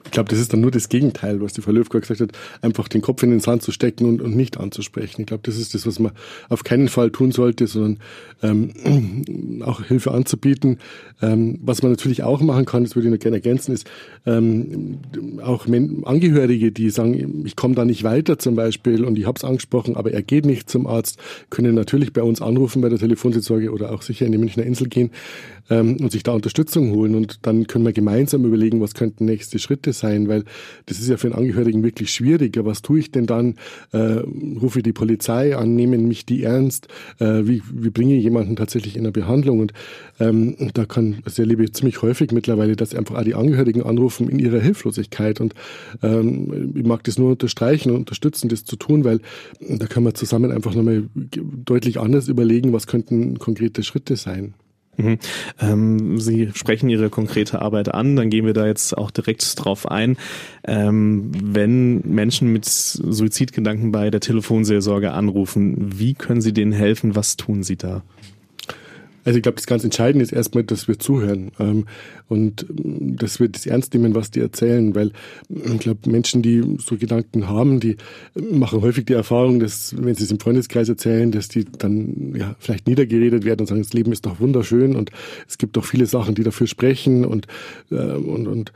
Ich 0.05 0.11
glaube, 0.11 0.29
das 0.29 0.39
ist 0.39 0.53
dann 0.53 0.61
nur 0.61 0.71
das 0.71 0.89
Gegenteil, 0.89 1.41
was 1.41 1.53
die 1.53 1.61
Frau 1.61 1.71
Löwka 1.71 1.99
gesagt 1.99 2.21
hat, 2.21 2.31
einfach 2.61 2.87
den 2.87 3.01
Kopf 3.01 3.23
in 3.23 3.31
den 3.31 3.39
Sand 3.39 3.63
zu 3.63 3.71
stecken 3.71 4.05
und, 4.05 4.21
und 4.21 4.35
nicht 4.35 4.57
anzusprechen. 4.57 5.21
Ich 5.21 5.27
glaube, 5.27 5.43
das 5.43 5.57
ist 5.57 5.73
das, 5.73 5.85
was 5.85 5.99
man 5.99 6.11
auf 6.47 6.63
keinen 6.63 6.87
Fall 6.87 7.11
tun 7.11 7.31
sollte, 7.31 7.67
sondern 7.67 7.99
ähm, 8.41 9.61
auch 9.65 9.83
Hilfe 9.83 10.11
anzubieten. 10.11 10.77
Ähm, 11.21 11.59
was 11.61 11.81
man 11.81 11.91
natürlich 11.91 12.23
auch 12.23 12.41
machen 12.41 12.65
kann, 12.65 12.83
das 12.83 12.95
würde 12.95 13.07
ich 13.07 13.13
noch 13.13 13.19
gerne 13.19 13.37
ergänzen, 13.37 13.73
ist 13.73 13.89
ähm, 14.25 14.99
auch 15.43 15.65
Angehörige, 15.67 16.71
die 16.71 16.89
sagen, 16.89 17.43
ich 17.45 17.55
komme 17.55 17.75
da 17.75 17.83
nicht 17.83 18.03
weiter 18.03 18.37
zum 18.37 18.55
Beispiel 18.55 19.03
und 19.03 19.17
ich 19.17 19.25
habe 19.25 19.37
es 19.37 19.43
angesprochen, 19.43 19.95
aber 19.95 20.11
er 20.11 20.21
geht 20.21 20.45
nicht 20.45 20.69
zum 20.69 20.87
Arzt, 20.87 21.19
können 21.49 21.75
natürlich 21.75 22.13
bei 22.13 22.23
uns 22.23 22.41
anrufen 22.41 22.81
bei 22.81 22.89
der 22.89 22.99
Telefonseelsorge 22.99 23.71
oder 23.71 23.91
auch 23.91 24.01
sicher 24.01 24.25
in 24.25 24.31
die 24.31 24.37
Münchner 24.37 24.63
Insel 24.63 24.87
gehen 24.87 25.11
ähm, 25.69 25.97
und 26.01 26.11
sich 26.11 26.23
da 26.23 26.33
Unterstützung 26.33 26.91
holen 26.91 27.15
und 27.15 27.39
dann 27.43 27.67
können 27.67 27.85
wir 27.85 27.93
gemeinsam 27.93 28.45
überlegen, 28.45 28.81
was 28.81 28.93
könnten 28.93 29.25
nächste 29.25 29.59
Schritte 29.59 29.93
sein 29.93 30.25
weil 30.27 30.43
das 30.85 30.99
ist 30.99 31.09
ja 31.09 31.17
für 31.17 31.27
einen 31.27 31.35
Angehörigen 31.35 31.83
wirklich 31.83 32.13
schwierig. 32.13 32.55
Ja, 32.55 32.65
was 32.65 32.81
tue 32.81 32.99
ich 32.99 33.11
denn 33.11 33.25
dann? 33.25 33.55
Äh, 33.91 34.23
rufe 34.61 34.81
die 34.81 34.93
Polizei 34.93 35.55
an, 35.55 35.75
nehmen 35.75 36.07
mich 36.07 36.25
die 36.25 36.43
ernst? 36.43 36.87
Äh, 37.19 37.45
wie, 37.45 37.61
wie 37.71 37.89
bringe 37.89 38.15
ich 38.15 38.23
jemanden 38.23 38.55
tatsächlich 38.55 38.95
in 38.95 39.03
eine 39.03 39.11
Behandlung? 39.11 39.59
Und 39.59 39.73
ähm, 40.19 40.55
da 40.73 40.85
kann, 40.85 41.17
das 41.23 41.39
erlebe 41.39 41.63
ich 41.63 41.73
ziemlich 41.73 42.01
häufig 42.01 42.31
mittlerweile, 42.31 42.75
dass 42.75 42.95
einfach 42.95 43.15
auch 43.15 43.23
die 43.23 43.35
Angehörigen 43.35 43.83
anrufen 43.83 44.29
in 44.29 44.39
ihrer 44.39 44.59
Hilflosigkeit. 44.59 45.41
Und 45.41 45.53
ähm, 46.01 46.73
ich 46.75 46.85
mag 46.85 47.03
das 47.03 47.17
nur 47.17 47.31
unterstreichen 47.31 47.91
und 47.91 47.97
unterstützen, 47.97 48.49
das 48.49 48.65
zu 48.65 48.75
tun, 48.75 49.03
weil 49.03 49.19
da 49.59 49.87
können 49.87 50.05
wir 50.05 50.13
zusammen 50.13 50.51
einfach 50.51 50.73
nochmal 50.75 51.03
deutlich 51.13 51.99
anders 51.99 52.27
überlegen, 52.27 52.73
was 52.73 52.87
könnten 52.87 53.39
konkrete 53.39 53.83
Schritte 53.83 54.15
sein. 54.15 54.53
Mhm. 54.97 55.17
Ähm, 55.59 56.19
Sie 56.19 56.51
sprechen 56.53 56.89
Ihre 56.89 57.09
konkrete 57.09 57.61
Arbeit 57.61 57.93
an, 57.93 58.15
dann 58.15 58.29
gehen 58.29 58.45
wir 58.45 58.53
da 58.53 58.65
jetzt 58.65 58.97
auch 58.97 59.11
direkt 59.11 59.63
drauf 59.63 59.89
ein. 59.89 60.17
Ähm, 60.63 61.31
wenn 61.43 62.01
Menschen 62.01 62.51
mit 62.51 62.65
Suizidgedanken 62.65 63.91
bei 63.91 64.09
der 64.09 64.21
Telefonseelsorge 64.21 65.11
anrufen, 65.11 65.99
wie 65.99 66.13
können 66.13 66.41
Sie 66.41 66.53
denen 66.53 66.71
helfen? 66.71 67.15
Was 67.15 67.37
tun 67.37 67.63
Sie 67.63 67.75
da? 67.75 68.03
Also 69.25 69.37
ich 69.37 69.43
glaube, 69.43 69.55
das 69.55 69.65
ganz 69.65 69.83
Entscheidende 69.83 70.23
ist 70.23 70.31
erstmal, 70.31 70.63
dass 70.63 70.87
wir 70.87 70.99
zuhören 70.99 71.51
ähm, 71.59 71.85
und 72.29 72.67
ähm, 72.69 73.17
dass 73.17 73.39
wir 73.39 73.49
das 73.49 73.65
ernst 73.65 73.93
nehmen, 73.93 74.13
was 74.13 74.29
die 74.29 74.39
erzählen, 74.39 74.93
weil 74.93 75.11
ähm, 75.49 75.73
ich 75.73 75.79
glaube, 75.79 76.09
Menschen, 76.09 76.43
die 76.43 76.77
so 76.77 76.95
Gedanken 76.95 77.49
haben, 77.49 77.79
die 77.79 77.97
machen 78.35 78.81
häufig 78.81 79.05
die 79.05 79.13
Erfahrung, 79.13 79.59
dass 79.59 79.95
wenn 79.97 80.13
sie 80.13 80.23
es 80.23 80.31
im 80.31 80.39
Freundeskreis 80.39 80.87
erzählen, 80.87 81.31
dass 81.31 81.47
die 81.47 81.65
dann 81.65 82.35
ja 82.35 82.55
vielleicht 82.59 82.87
niedergeredet 82.87 83.45
werden 83.45 83.61
und 83.61 83.67
sagen, 83.67 83.81
das 83.81 83.93
Leben 83.93 84.11
ist 84.11 84.25
doch 84.27 84.39
wunderschön 84.39 84.95
und 84.95 85.09
es 85.47 85.57
gibt 85.57 85.75
doch 85.75 85.85
viele 85.85 86.05
Sachen, 86.05 86.35
die 86.35 86.43
dafür 86.43 86.67
sprechen 86.67 87.25
und 87.25 87.47
äh, 87.89 87.95
und 87.95 88.47
und 88.47 88.71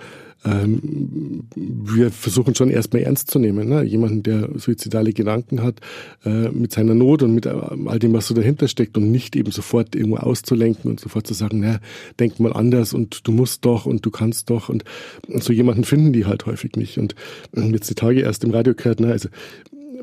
ähm, 0.45 1.43
wir 1.55 2.11
versuchen 2.11 2.55
schon 2.55 2.69
erstmal 2.69 3.03
ernst 3.03 3.29
zu 3.29 3.39
nehmen. 3.39 3.67
Ne? 3.67 3.83
Jemanden, 3.83 4.23
der 4.23 4.49
suizidale 4.55 5.13
Gedanken 5.13 5.61
hat, 5.61 5.79
äh, 6.25 6.49
mit 6.49 6.71
seiner 6.71 6.95
Not 6.95 7.23
und 7.23 7.33
mit 7.33 7.45
äh, 7.45 7.53
all 7.85 7.99
dem, 7.99 8.13
was 8.13 8.27
so 8.27 8.33
dahinter 8.33 8.67
steckt 8.67 8.97
und 8.97 9.11
nicht 9.11 9.35
eben 9.35 9.51
sofort 9.51 9.95
irgendwo 9.95 10.17
auszulenken 10.17 10.89
und 10.89 10.99
sofort 10.99 11.27
zu 11.27 11.33
sagen, 11.33 11.59
na, 11.59 11.79
denk 12.19 12.39
mal 12.39 12.53
anders 12.53 12.93
und 12.93 13.27
du 13.27 13.31
musst 13.31 13.65
doch 13.65 13.85
und 13.85 14.05
du 14.05 14.11
kannst 14.11 14.49
doch 14.49 14.69
und, 14.69 14.83
und 15.27 15.43
so 15.43 15.51
jemanden 15.51 15.83
finden 15.83 16.13
die 16.13 16.25
halt 16.25 16.45
häufig 16.45 16.75
nicht. 16.75 16.97
Und 16.97 17.15
äh, 17.55 17.61
jetzt 17.71 17.89
die 17.89 17.95
Tage 17.95 18.21
erst 18.21 18.43
im 18.43 18.51
Radio 18.51 18.73
gehört, 18.73 19.01
ne, 19.01 19.11
also 19.11 19.29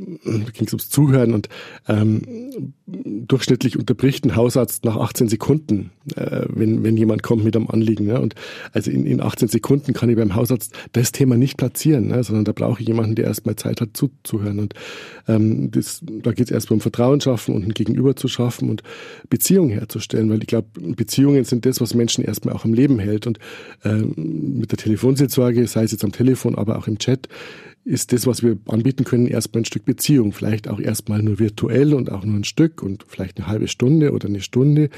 ging 0.00 0.67
es 0.67 0.73
ums 0.73 0.88
Zuhören 0.88 1.33
und 1.33 1.49
ähm, 1.88 2.23
durchschnittlich 2.87 3.79
unterbricht 3.79 4.25
ein 4.25 4.37
Hausarzt 4.37 4.85
nach 4.85 4.97
18 4.97 5.29
Sekunden, 5.29 5.91
äh, 6.17 6.43
wenn, 6.49 6.83
wenn 6.85 6.97
jemand 6.97 7.23
kommt 7.23 7.45
mit 7.45 7.57
einem 7.57 7.69
Anliegen. 7.69 8.07
Ne? 8.07 8.21
Und 8.21 8.35
also 8.73 8.91
in, 8.91 9.07
in 9.07 9.21
18 9.21 9.49
Sekunden 9.49 9.93
kann 9.93 10.09
ich 10.09 10.17
beim 10.17 10.35
Hausarzt 10.35 10.75
das 10.93 11.12
Thema 11.12 11.37
nicht 11.37 11.57
platzieren, 11.57 12.09
ne? 12.09 12.23
sondern 12.23 12.45
da 12.45 12.53
brauche 12.53 12.81
ich 12.81 12.88
jemanden, 12.88 13.15
der 13.15 13.26
erstmal 13.26 13.57
Zeit 13.57 13.81
hat 13.81 13.97
zuzuhören. 13.97 14.59
Und 14.59 14.75
ähm, 15.29 15.71
das, 15.71 16.00
da 16.03 16.33
geht 16.33 16.47
es 16.47 16.50
erstmal 16.50 16.76
um 16.76 16.81
Vertrauen 16.81 17.21
schaffen 17.21 17.55
und 17.55 17.65
ein 17.65 17.75
Gegenüber 17.75 18.17
zu 18.17 18.29
schaffen 18.29 18.71
und 18.71 18.83
Beziehungen 19.29 19.71
herzustellen, 19.71 20.31
weil 20.31 20.41
ich 20.41 20.47
glaube, 20.47 20.69
Beziehungen 20.81 21.45
sind 21.45 21.67
das, 21.67 21.81
was 21.81 21.95
Menschen 21.95 22.25
erstmal 22.25 22.55
auch 22.55 22.65
am 22.65 22.75
Leben 22.75 22.99
hält. 22.99 23.26
Und 23.26 23.38
ähm, 23.85 24.15
mit 24.59 24.71
der 24.71 24.79
Telefonseelsorge, 24.79 25.67
sei 25.67 25.85
es 25.85 25.93
jetzt 25.93 26.05
am 26.05 26.12
Telefon, 26.12 26.55
aber 26.55 26.79
auch 26.79 26.87
im 26.87 26.99
Chat, 26.99 27.29
ist 27.87 28.12
das, 28.12 28.26
was 28.26 28.43
wir 28.43 28.59
anbieten 28.66 29.05
können, 29.05 29.28
erstmal 29.28 29.62
ein 29.62 29.64
Stück 29.64 29.85
Beziehung. 29.85 30.33
Vielleicht 30.33 30.69
auch 30.69 30.81
erstmal 30.81 31.23
nur 31.23 31.38
virtuell 31.38 31.95
und 31.95 32.11
auch 32.11 32.25
nur 32.25 32.37
ein 32.37 32.45
Stück 32.45 32.83
und 32.83 33.05
vielleicht 33.07 33.38
eine 33.38 33.47
halbe 33.47 33.69
Stunde 33.69 34.12
oder 34.12 34.28
eine 34.28 34.40
Stunde, 34.40 34.90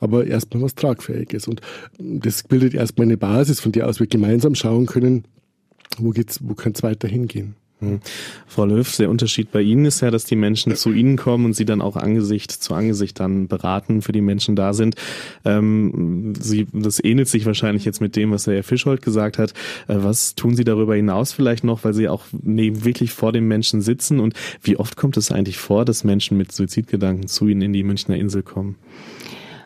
aber 0.00 0.26
erstmal 0.26 0.62
was 0.62 0.74
Tragfähiges. 0.74 1.46
Und 1.46 1.60
das 1.98 2.42
bildet 2.42 2.72
erstmal 2.72 3.06
eine 3.06 3.18
Basis, 3.18 3.60
von 3.60 3.72
der 3.72 3.86
aus 3.86 4.00
wir 4.00 4.06
gemeinsam 4.06 4.54
schauen 4.54 4.86
können, 4.86 5.24
wo 5.98 6.10
geht's, 6.10 6.40
wo 6.42 6.54
könnte 6.54 6.78
es 6.78 6.82
weiter 6.82 7.08
hingehen. 7.08 7.56
Hm. 7.80 8.00
Frau 8.46 8.64
Löw, 8.66 8.96
der 8.96 9.10
Unterschied 9.10 9.52
bei 9.52 9.62
Ihnen 9.62 9.84
ist 9.86 10.00
ja, 10.00 10.10
dass 10.10 10.24
die 10.24 10.36
Menschen 10.36 10.76
zu 10.76 10.92
Ihnen 10.92 11.16
kommen 11.16 11.46
und 11.46 11.54
Sie 11.54 11.64
dann 11.64 11.80
auch 11.80 11.96
Angesicht 11.96 12.50
zu 12.50 12.74
Angesicht 12.74 13.18
dann 13.20 13.48
beraten, 13.48 14.02
für 14.02 14.12
die 14.12 14.20
Menschen 14.20 14.54
da 14.54 14.72
sind. 14.72 14.96
Ähm, 15.44 16.34
Sie, 16.38 16.66
das 16.72 17.02
ähnelt 17.02 17.28
sich 17.28 17.46
wahrscheinlich 17.46 17.84
jetzt 17.84 18.00
mit 18.00 18.16
dem, 18.16 18.30
was 18.30 18.46
Herr 18.46 18.62
Fischholt 18.62 19.02
gesagt 19.02 19.38
hat. 19.38 19.52
Äh, 19.88 19.96
was 19.98 20.34
tun 20.34 20.56
Sie 20.56 20.64
darüber 20.64 20.94
hinaus 20.94 21.32
vielleicht 21.32 21.64
noch, 21.64 21.84
weil 21.84 21.94
Sie 21.94 22.08
auch 22.08 22.24
neben 22.42 22.84
wirklich 22.84 23.12
vor 23.12 23.32
dem 23.32 23.48
Menschen 23.48 23.80
sitzen? 23.80 24.20
Und 24.20 24.34
wie 24.62 24.76
oft 24.76 24.96
kommt 24.96 25.16
es 25.16 25.32
eigentlich 25.32 25.58
vor, 25.58 25.84
dass 25.84 26.04
Menschen 26.04 26.36
mit 26.36 26.52
Suizidgedanken 26.52 27.28
zu 27.28 27.48
Ihnen 27.48 27.62
in 27.62 27.72
die 27.72 27.82
Münchner 27.82 28.16
Insel 28.16 28.42
kommen? 28.42 28.76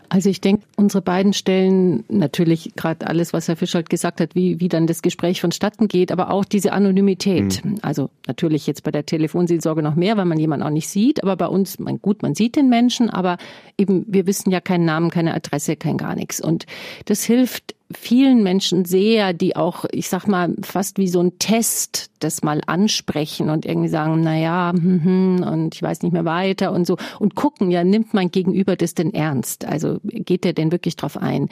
Also 0.08 0.30
ich 0.30 0.40
denke, 0.40 0.64
unsere 0.76 1.02
beiden 1.02 1.32
Stellen, 1.32 2.04
natürlich 2.08 2.72
gerade 2.76 3.06
alles, 3.06 3.32
was 3.32 3.48
Herr 3.48 3.56
Fischholt 3.56 3.90
gesagt 3.90 4.20
hat, 4.20 4.34
wie, 4.34 4.60
wie 4.60 4.68
dann 4.68 4.86
das 4.86 5.02
Gespräch 5.02 5.40
vonstatten 5.40 5.88
geht, 5.88 6.12
aber 6.12 6.30
auch 6.30 6.44
diese 6.44 6.72
Anonymität. 6.72 7.64
Mhm. 7.64 7.78
Also 7.82 8.10
natürlich 8.26 8.66
jetzt 8.66 8.82
bei 8.82 8.90
der 8.90 9.06
Telefonseelsorge 9.06 9.82
noch 9.82 9.94
mehr, 9.94 10.16
weil 10.16 10.24
man 10.24 10.38
jemanden 10.38 10.66
auch 10.66 10.70
nicht 10.70 10.88
sieht, 10.88 11.22
aber 11.22 11.36
bei 11.36 11.46
uns, 11.46 11.78
man, 11.78 12.00
gut, 12.00 12.22
man 12.22 12.34
sieht 12.34 12.56
den 12.56 12.68
Menschen, 12.68 13.10
aber 13.10 13.38
eben, 13.78 14.04
wir 14.08 14.26
wissen 14.26 14.50
ja 14.50 14.60
keinen 14.60 14.84
Namen, 14.84 15.10
keine 15.10 15.34
Adresse, 15.34 15.76
kein 15.76 15.96
gar 15.96 16.14
nichts. 16.14 16.40
Und 16.40 16.66
das 17.06 17.24
hilft 17.24 17.74
vielen 17.92 18.42
Menschen 18.42 18.84
sehr, 18.84 19.32
die 19.32 19.56
auch, 19.56 19.84
ich 19.90 20.08
sag 20.08 20.26
mal, 20.26 20.54
fast 20.62 20.98
wie 20.98 21.08
so 21.08 21.20
ein 21.20 21.38
Test 21.38 22.10
das 22.18 22.42
mal 22.42 22.60
ansprechen 22.66 23.50
und 23.50 23.66
irgendwie 23.66 23.88
sagen, 23.88 24.20
na 24.22 24.38
ja, 24.38 24.72
hm, 24.74 25.04
hm, 25.04 25.46
und 25.46 25.74
ich 25.74 25.82
weiß 25.82 26.02
nicht 26.02 26.12
mehr 26.12 26.24
weiter 26.24 26.72
und 26.72 26.86
so 26.86 26.96
und 27.18 27.34
gucken, 27.34 27.70
ja, 27.70 27.84
nimmt 27.84 28.14
mein 28.14 28.30
Gegenüber 28.30 28.76
das 28.76 28.94
denn 28.94 29.12
ernst? 29.12 29.66
Also 29.66 29.98
geht 30.02 30.44
der 30.44 30.54
denn 30.54 30.72
wirklich 30.72 30.96
drauf 30.96 31.16
ein? 31.16 31.48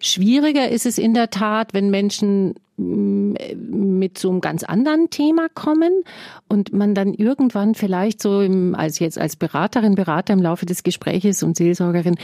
Schwieriger 0.00 0.68
ist 0.68 0.86
es 0.86 0.98
in 0.98 1.14
der 1.14 1.30
Tat, 1.30 1.72
wenn 1.72 1.90
Menschen 1.90 2.54
mit 2.76 4.18
so 4.18 4.30
einem 4.30 4.40
ganz 4.40 4.64
anderen 4.64 5.08
Thema 5.10 5.48
kommen 5.54 6.02
und 6.48 6.72
man 6.72 6.94
dann 6.94 7.14
irgendwann 7.14 7.74
vielleicht 7.74 8.20
so 8.20 8.40
im, 8.40 8.74
als 8.74 8.98
jetzt 8.98 9.18
als 9.18 9.36
Beraterin, 9.36 9.94
Berater 9.94 10.32
im 10.32 10.42
Laufe 10.42 10.66
des 10.66 10.82
Gespräches 10.82 11.42
und 11.42 11.56
Seelsorgerin 11.56 12.16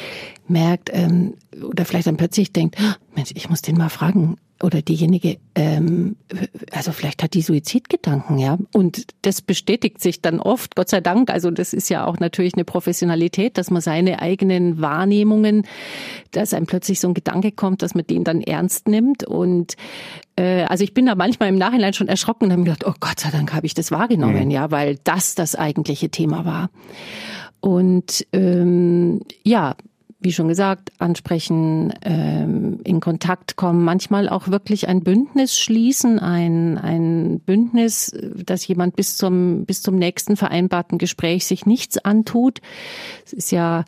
merkt 0.48 0.90
ähm, 0.92 1.34
oder 1.62 1.84
vielleicht 1.84 2.08
dann 2.08 2.16
plötzlich 2.16 2.52
denkt, 2.52 2.80
ah, 2.80 2.96
Mensch, 3.14 3.30
ich 3.34 3.48
muss 3.48 3.62
den 3.62 3.76
mal 3.76 3.90
fragen, 3.90 4.38
oder 4.62 4.82
diejenige, 4.82 5.38
ähm, 5.54 6.16
also 6.70 6.92
vielleicht 6.92 7.22
hat 7.22 7.34
die 7.34 7.42
Suizidgedanken, 7.42 8.38
ja. 8.38 8.58
Und 8.74 9.06
das 9.22 9.40
bestätigt 9.40 10.00
sich 10.00 10.20
dann 10.20 10.38
oft, 10.38 10.76
Gott 10.76 10.88
sei 10.90 11.00
Dank. 11.00 11.30
Also 11.30 11.50
das 11.50 11.72
ist 11.72 11.88
ja 11.88 12.06
auch 12.06 12.18
natürlich 12.18 12.54
eine 12.54 12.64
Professionalität, 12.64 13.56
dass 13.56 13.70
man 13.70 13.80
seine 13.80 14.20
eigenen 14.20 14.80
Wahrnehmungen, 14.80 15.66
dass 16.32 16.52
einem 16.52 16.66
plötzlich 16.66 17.00
so 17.00 17.08
ein 17.08 17.14
Gedanke 17.14 17.52
kommt, 17.52 17.82
dass 17.82 17.94
man 17.94 18.06
den 18.06 18.24
dann 18.24 18.42
ernst 18.42 18.86
nimmt. 18.86 19.24
Und 19.24 19.76
äh, 20.36 20.64
also 20.64 20.84
ich 20.84 20.92
bin 20.92 21.06
da 21.06 21.14
manchmal 21.14 21.48
im 21.48 21.56
Nachhinein 21.56 21.94
schon 21.94 22.08
erschrocken 22.08 22.44
und 22.44 22.52
habe 22.52 22.62
mir 22.62 22.72
gedacht, 22.72 22.86
oh 22.86 22.94
Gott 23.00 23.20
sei 23.20 23.30
Dank 23.30 23.54
habe 23.54 23.66
ich 23.66 23.74
das 23.74 23.90
wahrgenommen, 23.90 24.44
mhm. 24.44 24.50
ja, 24.50 24.70
weil 24.70 24.98
das 25.04 25.34
das 25.34 25.56
eigentliche 25.56 26.10
Thema 26.10 26.44
war. 26.44 26.70
Und 27.60 28.26
ähm, 28.32 29.20
ja, 29.42 29.74
wie 30.20 30.32
schon 30.32 30.48
gesagt, 30.48 30.92
ansprechen, 30.98 31.94
ähm, 32.02 32.80
in 32.84 33.00
Kontakt 33.00 33.56
kommen, 33.56 33.82
manchmal 33.82 34.28
auch 34.28 34.48
wirklich 34.48 34.86
ein 34.86 35.02
Bündnis 35.02 35.58
schließen, 35.58 36.18
ein, 36.18 36.76
ein 36.76 37.40
Bündnis, 37.40 38.14
dass 38.44 38.66
jemand 38.66 38.96
bis 38.96 39.16
zum, 39.16 39.64
bis 39.64 39.80
zum 39.80 39.96
nächsten 39.96 40.36
vereinbarten 40.36 40.98
Gespräch 40.98 41.46
sich 41.46 41.64
nichts 41.64 41.96
antut. 41.98 42.60
Es 43.24 43.32
ist 43.32 43.50
ja 43.50 43.84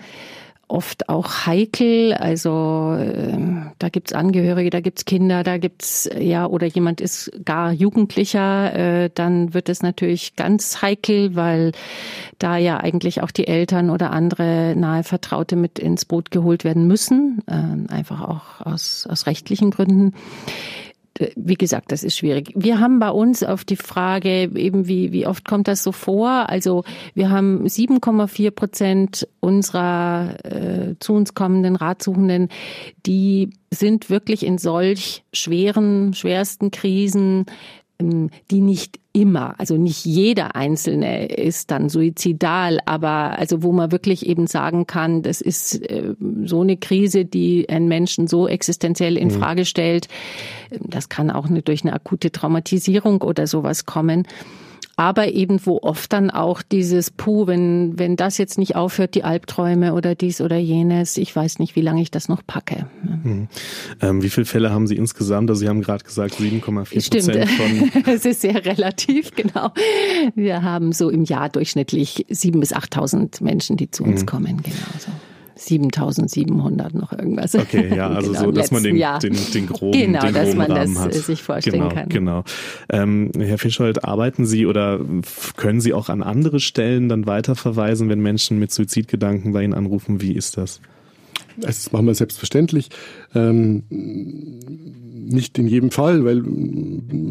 oft 0.73 1.09
auch 1.09 1.47
heikel. 1.47 2.15
Also 2.15 2.97
äh, 2.99 3.37
da 3.79 3.89
gibt's 3.91 4.13
Angehörige, 4.13 4.71
da 4.71 4.81
gibt's 4.81 5.05
Kinder, 5.05 5.43
da 5.43 5.59
gibt's 5.59 6.09
ja 6.19 6.47
oder 6.47 6.67
jemand 6.67 7.01
ist 7.01 7.31
gar 7.45 7.73
Jugendlicher, 7.73 8.75
äh, 8.75 9.11
dann 9.15 9.55
wird 9.55 9.69
es 9.69 9.83
natürlich 9.83 10.35
ganz 10.35 10.81
heikel, 10.81 11.37
weil 11.37 11.73
da 12.39 12.57
ja 12.57 12.79
eigentlich 12.79 13.23
auch 13.23 13.31
die 13.31 13.47
Eltern 13.47 13.91
oder 13.91 14.13
andere 14.13 14.75
nahe 14.77 15.05
Vertraute 15.05 15.57
mit 15.57 15.79
ins 15.79 16.07
Boot 16.07 16.31
geholt 16.31 16.65
werden 16.65 16.87
müssen, 16.87 17.43
äh, 17.47 17.93
einfach 17.93 18.23
auch 18.23 18.67
aus, 18.67 19.07
aus 19.09 19.27
rechtlichen 19.27 19.71
Gründen 19.71 20.15
wie 21.37 21.55
gesagt, 21.55 21.93
das 21.93 22.05
ist 22.05 22.17
schwierig. 22.17 22.53
Wir 22.55 22.81
haben 22.81 22.99
bei 22.99 23.11
uns 23.11 23.43
auf 23.43 23.65
die 23.65 23.77
Frage 23.77 24.45
eben, 24.55 24.89
wie, 24.89 25.13
wie 25.13 25.27
oft 25.27 25.47
kommt 25.47 25.69
das 25.69 25.83
so 25.83 25.93
vor? 25.93 26.49
Also 26.49 26.85
wir 27.15 27.31
haben 27.31 27.67
7,4 27.67 28.51
Prozent 28.51 29.29
unserer 29.41 30.37
äh, 30.45 30.95
zu 31.01 31.15
uns 31.15 31.35
kommenden 31.35 31.77
Ratsuchenden, 31.77 32.49
die 33.05 33.51
sind 33.71 34.11
wirklich 34.11 34.45
in 34.45 34.59
solch 34.59 35.25
schweren, 35.33 36.15
schwersten 36.15 36.71
Krisen 36.71 37.47
die 38.01 38.61
nicht 38.61 38.99
immer, 39.13 39.55
also 39.59 39.77
nicht 39.77 40.05
jeder 40.05 40.57
Einzelne 40.57 41.27
ist 41.27 41.71
dann 41.71 41.89
suizidal, 41.89 42.79
aber 42.87 43.39
also 43.39 43.63
wo 43.63 43.73
man 43.73 43.93
wirklich 43.93 44.27
eben 44.27 44.47
sagen 44.47 44.87
kann, 44.87 45.23
das 45.23 45.41
ist 45.41 45.83
äh, 45.89 46.15
so 46.45 46.63
eine 46.63 46.77
Krise, 46.77 47.25
die 47.25 47.69
einen 47.69 47.89
Menschen 47.89 48.27
so 48.27 48.49
existenziell 48.49 49.17
in 49.17 49.29
mhm. 49.29 49.33
Frage 49.33 49.65
stellt. 49.65 50.09
Das 50.81 51.09
kann 51.09 51.31
auch 51.31 51.47
durch 51.49 51.83
eine 51.83 51.93
akute 51.93 52.33
Traumatisierung 52.33 53.23
oder 53.23 53.47
sowas 53.47 53.85
kommen. 53.85 54.27
Aber 54.97 55.33
eben 55.33 55.65
wo 55.65 55.79
oft 55.83 56.13
dann 56.13 56.31
auch 56.31 56.63
dieses 56.63 57.11
Puh, 57.11 57.47
wenn, 57.47 57.99
wenn 57.99 58.17
das 58.17 58.39
jetzt 58.39 58.59
nicht 58.59 58.77
aufhört, 58.77 59.15
die 59.15 59.25
Albträume 59.25 59.95
oder 59.95 60.15
dies 60.15 60.41
oder 60.41 60.57
jenes, 60.57 61.17
ich 61.17 61.35
weiß 61.35 61.59
nicht, 61.59 61.77
wie 61.77 61.81
lange 61.81 62.03
ich 62.03 62.11
das 62.11 62.29
noch 62.29 62.47
packe. 62.47 62.87
Mhm. 63.03 63.49
Ähm, 64.01 64.23
wie 64.23 64.31
viele 64.31 64.45
Fälle 64.45 64.71
haben 64.71 64.87
Sie 64.87 64.97
insgesamt? 64.97 65.51
Also 65.51 65.61
Sie 65.61 65.69
haben 65.69 65.81
gerade 65.81 66.05
gesagt 66.05 66.35
7,4 66.35 67.11
Prozent 67.11 67.51
von. 67.51 68.03
es 68.13 68.25
ist 68.25 68.43
sehr 68.43 68.65
relativ, 68.65 69.35
genau. 69.35 69.73
Wir 70.35 70.63
haben 70.63 70.93
so 70.93 71.11
im 71.11 71.25
Jahr 71.25 71.49
durchschnittlich 71.49 72.27
7.000 72.31 72.61
bis 72.61 72.75
8.000 72.75 73.43
Menschen, 73.43 73.77
die 73.77 73.91
zu 73.91 74.05
uns 74.05 74.23
mhm. 74.23 74.27
kommen, 74.27 74.63
genau 74.63 74.77
so. 74.99 75.11
7700 75.55 76.95
noch 76.95 77.13
irgendwas. 77.13 77.55
Okay, 77.55 77.95
ja, 77.95 78.09
also 78.15 78.33
genau, 78.33 78.45
so, 78.45 78.53
dass 78.53 78.71
man 78.71 78.83
den, 78.83 78.97
den, 78.97 79.37
den 79.55 79.67
groben, 79.67 79.93
genau, 79.93 80.21
den 80.21 80.35
dass 80.35 80.45
groben 80.45 80.59
man 80.59 80.73
Rahmen 80.73 80.95
das 80.95 81.05
hat. 81.05 81.15
sich 81.15 81.43
vorstellen 81.43 81.83
genau, 81.83 81.95
kann. 81.95 82.09
Genau. 82.09 82.45
Ähm, 82.89 83.31
Herr 83.39 83.59
Fischold, 83.59 84.05
arbeiten 84.05 84.47
Sie 84.47 84.67
oder 84.67 85.01
können 85.57 85.81
Sie 85.81 85.93
auch 85.93 86.09
an 86.09 86.23
andere 86.23 86.61
Stellen 86.61 87.09
dann 87.09 87.27
weiterverweisen, 87.27 88.09
wenn 88.09 88.21
Menschen 88.21 88.59
mit 88.59 88.73
Suizidgedanken 88.73 89.53
bei 89.53 89.63
Ihnen 89.65 89.75
anrufen? 89.75 90.21
Wie 90.21 90.33
ist 90.33 90.57
das? 90.57 90.81
Das 91.57 91.93
machen 91.93 92.07
wir 92.07 92.15
selbstverständlich. 92.15 92.89
Ähm, 93.35 93.83
nicht 93.91 95.59
in 95.59 95.67
jedem 95.67 95.91
Fall, 95.91 96.25
weil 96.25 96.43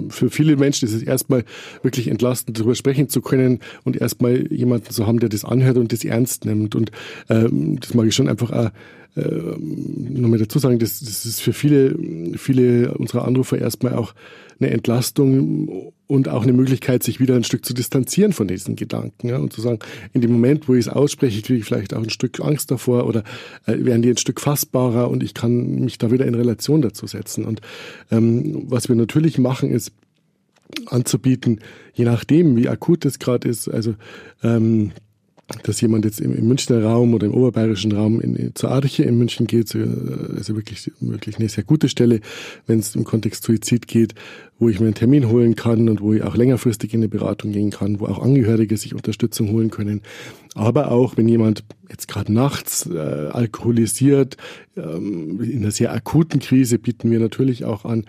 für 0.10 0.30
viele 0.30 0.56
Menschen 0.56 0.88
ist 0.88 0.94
es 0.94 1.04
erstmal 1.04 1.44
wirklich 1.84 2.08
entlastend, 2.08 2.58
darüber 2.58 2.76
sprechen 2.76 3.10
zu 3.10 3.22
können 3.22 3.60
und 3.84 3.98
erstmal 3.98 4.52
jemanden 4.52 4.90
zu 4.90 5.08
haben, 5.08 5.20
der 5.20 5.30
das 5.30 5.46
anhört 5.46 5.78
und 5.78 5.92
das 5.92 6.04
ernst 6.04 6.46
nimmt. 6.46 6.76
Und 6.76 6.92
ähm, 7.30 7.80
das 7.80 7.94
mag 7.94 8.08
ich 8.08 8.16
schon 8.16 8.30
einfach 8.30 8.52
auch 8.52 8.70
äh, 9.16 9.22
nochmal 9.22 10.40
dazu 10.40 10.60
sagen, 10.60 10.80
das, 10.80 11.00
das 11.00 11.26
ist 11.26 11.42
für 11.42 11.54
viele, 11.54 11.98
viele 12.38 12.94
unserer 12.94 13.26
Anrufer 13.26 13.58
erstmal 13.58 13.96
auch 13.96 14.14
eine 14.60 14.70
Entlastung 14.72 15.92
und 16.08 16.30
auch 16.30 16.44
eine 16.44 16.54
Möglichkeit, 16.54 17.04
sich 17.04 17.20
wieder 17.20 17.36
ein 17.36 17.44
Stück 17.44 17.66
zu 17.66 17.74
distanzieren 17.74 18.32
von 18.32 18.48
diesen 18.48 18.76
Gedanken 18.76 19.30
ja, 19.30 19.38
und 19.38 19.52
zu 19.52 19.62
sagen, 19.62 19.80
in 20.14 20.22
dem 20.22 20.32
Moment, 20.32 20.68
wo 20.68 20.76
ich 20.76 20.82
es 20.82 20.88
ausspreche, 20.88 21.42
kriege 21.42 21.60
ich 21.60 21.66
vielleicht 21.66 21.94
auch 21.94 22.04
ein 22.04 22.10
Stück 22.10 22.40
Angst 22.42 22.72
davor 22.72 23.08
oder 23.08 23.24
äh, 23.66 23.84
werden 23.84 24.02
die 24.02 24.10
ein 24.10 24.18
Stück 24.18 24.40
fassbarer 24.40 25.10
und 25.10 25.24
ich 25.24 25.34
kann 25.34 25.82
mich 25.82 25.98
da 25.98 26.12
wieder 26.12 26.26
in 26.26 26.36
Relation 26.36 26.82
dazu 26.82 27.08
setzen. 27.08 27.46
Und 27.46 27.62
ähm, 28.12 28.64
was 28.68 28.88
wir 28.88 28.96
natürlich 28.96 29.38
machen, 29.38 29.72
ist 29.72 29.92
anzubieten, 30.86 31.60
je 31.94 32.06
nachdem, 32.06 32.56
wie 32.56 32.70
akut 32.70 33.06
es 33.06 33.20
gerade 33.20 33.50
ist, 33.50 33.68
also 33.68 33.96
ähm, 34.44 34.92
dass 35.64 35.82
jemand 35.82 36.06
jetzt 36.06 36.20
im, 36.20 36.36
im 36.36 36.48
Münchner 36.48 36.84
Raum 36.84 37.14
oder 37.14 37.28
im 37.28 37.34
oberbayerischen 37.34 37.92
Raum 37.92 38.20
in, 38.22 38.36
in, 38.36 38.56
zur 38.56 38.72
Arche 38.72 39.04
in 39.04 39.18
München 39.18 39.48
geht, 39.48 39.68
so, 39.68 39.80
also 39.80 40.56
wirklich, 40.56 40.92
wirklich 41.00 41.38
eine 41.38 41.50
sehr 41.50 41.64
gute 41.64 41.90
Stelle, 41.90 42.22
wenn 42.68 42.80
es 42.80 42.96
im 42.96 43.04
Kontext 43.04 43.44
Suizid 43.44 43.88
geht, 43.88 44.16
wo 44.60 44.70
ich 44.70 44.80
mir 44.80 44.86
einen 44.86 44.96
Termin 44.96 45.28
holen 45.28 45.56
kann 45.56 45.90
und 45.90 46.02
wo 46.02 46.14
ich 46.14 46.24
auch 46.24 46.36
längerfristig 46.36 46.94
in 46.94 47.00
eine 47.00 47.10
Beratung 47.10 47.52
gehen 47.52 47.72
kann, 47.72 48.00
wo 48.00 48.06
auch 48.06 48.22
Angehörige 48.22 48.78
sich 48.78 48.94
Unterstützung 48.94 49.52
holen 49.52 49.72
können. 49.72 50.02
Aber 50.54 50.92
auch, 50.92 51.18
wenn 51.18 51.28
jemand 51.28 51.64
jetzt 51.90 52.08
gerade 52.08 52.32
nachts 52.32 52.88
äh, 52.88 52.98
alkoholisiert, 52.98 54.38
ähm, 54.78 55.42
in 55.42 55.60
einer 55.60 55.72
sehr 55.72 55.92
akuten 55.94 56.40
Krise 56.40 56.78
bieten 56.78 57.10
wir 57.10 57.20
natürlich 57.20 57.66
auch 57.66 57.86
an, 57.86 58.06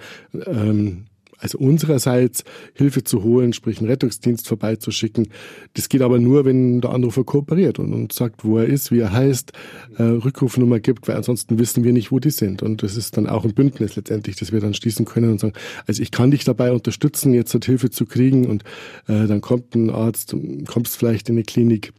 ähm, 0.46 1.04
also 1.42 1.58
unsererseits 1.58 2.44
Hilfe 2.74 3.04
zu 3.04 3.22
holen, 3.22 3.52
sprich 3.52 3.78
einen 3.78 3.88
Rettungsdienst 3.88 4.46
vorbeizuschicken. 4.46 5.28
Das 5.74 5.88
geht 5.88 6.02
aber 6.02 6.18
nur, 6.18 6.44
wenn 6.44 6.80
der 6.80 6.90
Anrufer 6.90 7.24
kooperiert 7.24 7.78
und, 7.78 7.92
und 7.92 8.12
sagt, 8.12 8.44
wo 8.44 8.58
er 8.58 8.66
ist, 8.66 8.92
wie 8.92 9.00
er 9.00 9.12
heißt, 9.12 9.52
äh, 9.98 10.02
Rückrufnummer 10.02 10.80
gibt, 10.80 11.08
weil 11.08 11.16
ansonsten 11.16 11.58
wissen 11.58 11.84
wir 11.84 11.92
nicht, 11.92 12.12
wo 12.12 12.20
die 12.20 12.30
sind. 12.30 12.62
Und 12.62 12.82
das 12.82 12.96
ist 12.96 13.16
dann 13.16 13.26
auch 13.26 13.44
ein 13.44 13.54
Bündnis 13.54 13.96
letztendlich, 13.96 14.36
das 14.36 14.52
wir 14.52 14.60
dann 14.60 14.74
schließen 14.74 15.04
können 15.04 15.32
und 15.32 15.40
sagen, 15.40 15.54
also 15.86 16.00
ich 16.00 16.12
kann 16.12 16.30
dich 16.30 16.44
dabei 16.44 16.72
unterstützen, 16.72 17.34
jetzt 17.34 17.52
halt 17.52 17.64
Hilfe 17.64 17.90
zu 17.90 18.06
kriegen 18.06 18.46
und 18.46 18.62
äh, 19.08 19.26
dann 19.26 19.40
kommt 19.40 19.74
ein 19.74 19.90
Arzt, 19.90 20.34
kommst 20.66 20.96
vielleicht 20.96 21.28
in 21.28 21.34
eine 21.34 21.42
Klinik, 21.42 21.92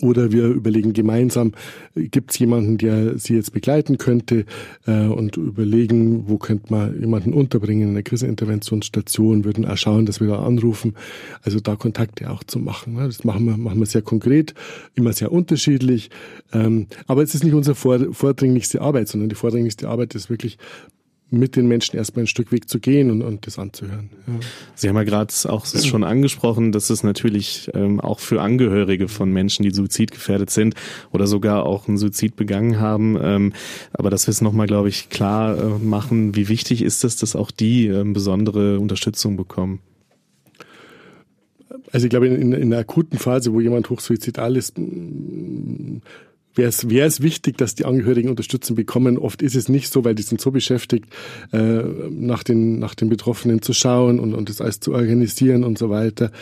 oder 0.00 0.30
wir 0.30 0.48
überlegen 0.48 0.92
gemeinsam, 0.92 1.52
gibt 1.94 2.32
es 2.32 2.38
jemanden, 2.38 2.76
der 2.76 3.18
sie 3.18 3.34
jetzt 3.34 3.52
begleiten 3.52 3.96
könnte 3.96 4.44
äh, 4.86 5.06
und 5.06 5.36
überlegen, 5.36 6.28
wo 6.28 6.36
könnte 6.36 6.70
man 6.70 7.00
jemanden 7.00 7.32
unterbringen 7.32 7.88
in 7.88 7.94
der 7.94 8.02
Kriseinterventionsstation, 8.02 9.44
würden 9.44 9.64
auch 9.64 9.76
schauen, 9.76 10.04
dass 10.04 10.20
wir 10.20 10.28
da 10.28 10.40
anrufen. 10.40 10.94
Also 11.42 11.60
da 11.60 11.76
Kontakte 11.76 12.30
auch 12.30 12.44
zu 12.44 12.58
machen. 12.58 12.94
Ne? 12.94 13.04
Das 13.06 13.24
machen 13.24 13.46
wir, 13.46 13.56
machen 13.56 13.78
wir 13.78 13.86
sehr 13.86 14.02
konkret, 14.02 14.54
immer 14.94 15.12
sehr 15.12 15.32
unterschiedlich. 15.32 16.10
Ähm, 16.52 16.88
aber 17.06 17.22
es 17.22 17.34
ist 17.34 17.44
nicht 17.44 17.54
unsere 17.54 17.74
vordringlichste 17.74 18.82
Arbeit, 18.82 19.08
sondern 19.08 19.30
die 19.30 19.34
vordringlichste 19.34 19.88
Arbeit 19.88 20.14
ist 20.14 20.28
wirklich 20.28 20.58
mit 21.30 21.56
den 21.56 21.66
Menschen 21.66 21.96
erstmal 21.96 22.24
ein 22.24 22.28
Stück 22.28 22.52
Weg 22.52 22.68
zu 22.68 22.78
gehen 22.78 23.10
und, 23.10 23.22
und 23.22 23.46
das 23.46 23.58
anzuhören. 23.58 24.10
Ja. 24.26 24.34
Sie 24.76 24.88
haben 24.88 24.96
ja 24.96 25.02
gerade 25.02 25.32
auch 25.48 25.66
schon 25.66 26.04
angesprochen, 26.04 26.70
dass 26.70 26.88
es 26.88 27.02
natürlich 27.02 27.68
ähm, 27.74 28.00
auch 28.00 28.20
für 28.20 28.40
Angehörige 28.40 29.08
von 29.08 29.32
Menschen, 29.32 29.64
die 29.64 29.70
suizidgefährdet 29.70 30.50
sind 30.50 30.74
oder 31.12 31.26
sogar 31.26 31.66
auch 31.66 31.88
einen 31.88 31.98
Suizid 31.98 32.36
begangen 32.36 32.78
haben, 32.78 33.18
ähm, 33.20 33.52
aber 33.92 34.10
dass 34.10 34.28
wir 34.28 34.30
es 34.30 34.40
nochmal, 34.40 34.68
glaube 34.68 34.88
ich, 34.88 35.08
klar 35.08 35.58
äh, 35.58 35.78
machen, 35.84 36.36
wie 36.36 36.48
wichtig 36.48 36.82
ist 36.82 37.02
es, 37.02 37.16
dass 37.16 37.34
auch 37.34 37.50
die 37.50 37.88
ähm, 37.88 38.12
besondere 38.12 38.78
Unterstützung 38.78 39.36
bekommen? 39.36 39.80
Also 41.92 42.06
ich 42.06 42.10
glaube, 42.10 42.28
in, 42.28 42.52
in 42.52 42.72
einer 42.72 42.78
akuten 42.78 43.18
Phase, 43.18 43.52
wo 43.52 43.60
jemand 43.60 43.90
hochsuizidal 43.90 44.56
ist, 44.56 44.78
wäre 46.56 46.68
es, 46.68 46.88
wäre 46.88 47.06
es 47.06 47.20
wichtig, 47.20 47.58
dass 47.58 47.74
die 47.74 47.84
Angehörigen 47.84 48.28
Unterstützung 48.28 48.76
bekommen. 48.76 49.18
Oft 49.18 49.42
ist 49.42 49.54
es 49.54 49.68
nicht 49.68 49.92
so, 49.92 50.04
weil 50.04 50.14
die 50.14 50.22
sind 50.22 50.40
so 50.40 50.50
beschäftigt, 50.50 51.06
äh, 51.52 51.82
nach, 52.10 52.42
den, 52.42 52.78
nach 52.78 52.94
den 52.94 53.08
Betroffenen 53.08 53.62
zu 53.62 53.72
schauen 53.72 54.18
und, 54.18 54.34
und 54.34 54.48
das 54.48 54.60
alles 54.60 54.80
zu 54.80 54.92
organisieren 54.92 55.64
und 55.64 55.78
so 55.78 55.90
weiter. 55.90 56.32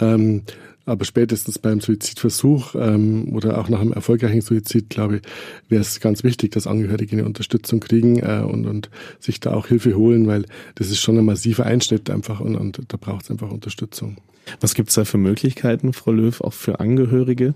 Ähm, 0.00 0.42
aber 0.88 1.04
spätestens 1.04 1.58
beim 1.58 1.80
Suizidversuch 1.80 2.74
ähm, 2.74 3.34
oder 3.34 3.58
auch 3.58 3.68
nach 3.68 3.80
einem 3.80 3.92
erfolgreichen 3.92 4.40
Suizid, 4.40 4.88
glaube 4.88 5.16
ich, 5.16 5.22
wäre 5.68 5.82
es 5.82 6.00
ganz 6.00 6.24
wichtig, 6.24 6.52
dass 6.52 6.66
Angehörige 6.66 7.12
eine 7.14 7.26
Unterstützung 7.26 7.80
kriegen 7.80 8.20
äh, 8.20 8.42
und, 8.42 8.66
und 8.66 8.88
sich 9.20 9.38
da 9.38 9.52
auch 9.52 9.66
Hilfe 9.66 9.94
holen, 9.96 10.26
weil 10.26 10.46
das 10.76 10.90
ist 10.90 11.00
schon 11.00 11.18
ein 11.18 11.26
massiver 11.26 11.66
Einschnitt 11.66 12.08
einfach 12.08 12.40
und, 12.40 12.56
und 12.56 12.80
da 12.88 12.96
braucht 12.96 13.24
es 13.24 13.30
einfach 13.30 13.50
Unterstützung. 13.50 14.16
Was 14.60 14.74
gibt 14.74 14.88
es 14.88 14.94
da 14.94 15.04
für 15.04 15.18
Möglichkeiten, 15.18 15.92
Frau 15.92 16.12
Löw, 16.12 16.40
auch 16.40 16.54
für 16.54 16.80
Angehörige? 16.80 17.52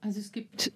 Also 0.00 0.18
es 0.18 0.32
gibt 0.32 0.72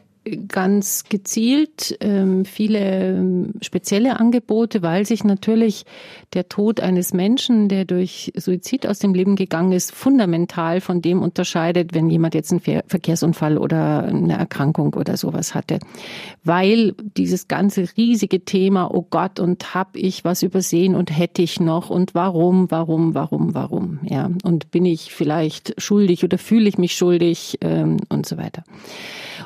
ganz 0.48 1.04
gezielt 1.08 1.96
ähm, 2.00 2.44
viele 2.44 2.78
ähm, 2.78 3.52
spezielle 3.60 4.18
Angebote, 4.18 4.82
weil 4.82 5.06
sich 5.06 5.24
natürlich 5.24 5.84
der 6.34 6.48
Tod 6.48 6.80
eines 6.80 7.12
Menschen, 7.12 7.68
der 7.68 7.84
durch 7.84 8.32
Suizid 8.36 8.86
aus 8.86 8.98
dem 8.98 9.14
Leben 9.14 9.36
gegangen 9.36 9.72
ist, 9.72 9.94
fundamental 9.94 10.80
von 10.80 11.02
dem 11.02 11.22
unterscheidet, 11.22 11.94
wenn 11.94 12.10
jemand 12.10 12.34
jetzt 12.34 12.50
einen 12.50 12.60
Verkehrsunfall 12.60 13.58
oder 13.58 14.04
eine 14.04 14.36
Erkrankung 14.36 14.94
oder 14.94 15.16
sowas 15.16 15.54
hatte. 15.54 15.78
Weil 16.44 16.94
dieses 17.16 17.48
ganze 17.48 17.86
riesige 17.96 18.44
Thema, 18.44 18.90
oh 18.92 19.06
Gott, 19.08 19.40
und 19.40 19.74
hab 19.74 19.96
ich 19.96 20.24
was 20.24 20.42
übersehen 20.42 20.94
und 20.94 21.16
hätte 21.16 21.42
ich 21.42 21.60
noch 21.60 21.90
und 21.90 22.14
warum, 22.14 22.70
warum, 22.70 23.14
warum, 23.14 23.54
warum, 23.54 24.00
ja, 24.04 24.30
und 24.42 24.70
bin 24.70 24.84
ich 24.84 25.12
vielleicht 25.12 25.80
schuldig 25.80 26.24
oder 26.24 26.38
fühle 26.38 26.68
ich 26.68 26.78
mich 26.78 26.94
schuldig 26.94 27.58
ähm, 27.60 27.98
und 28.08 28.26
so 28.26 28.36
weiter. 28.36 28.64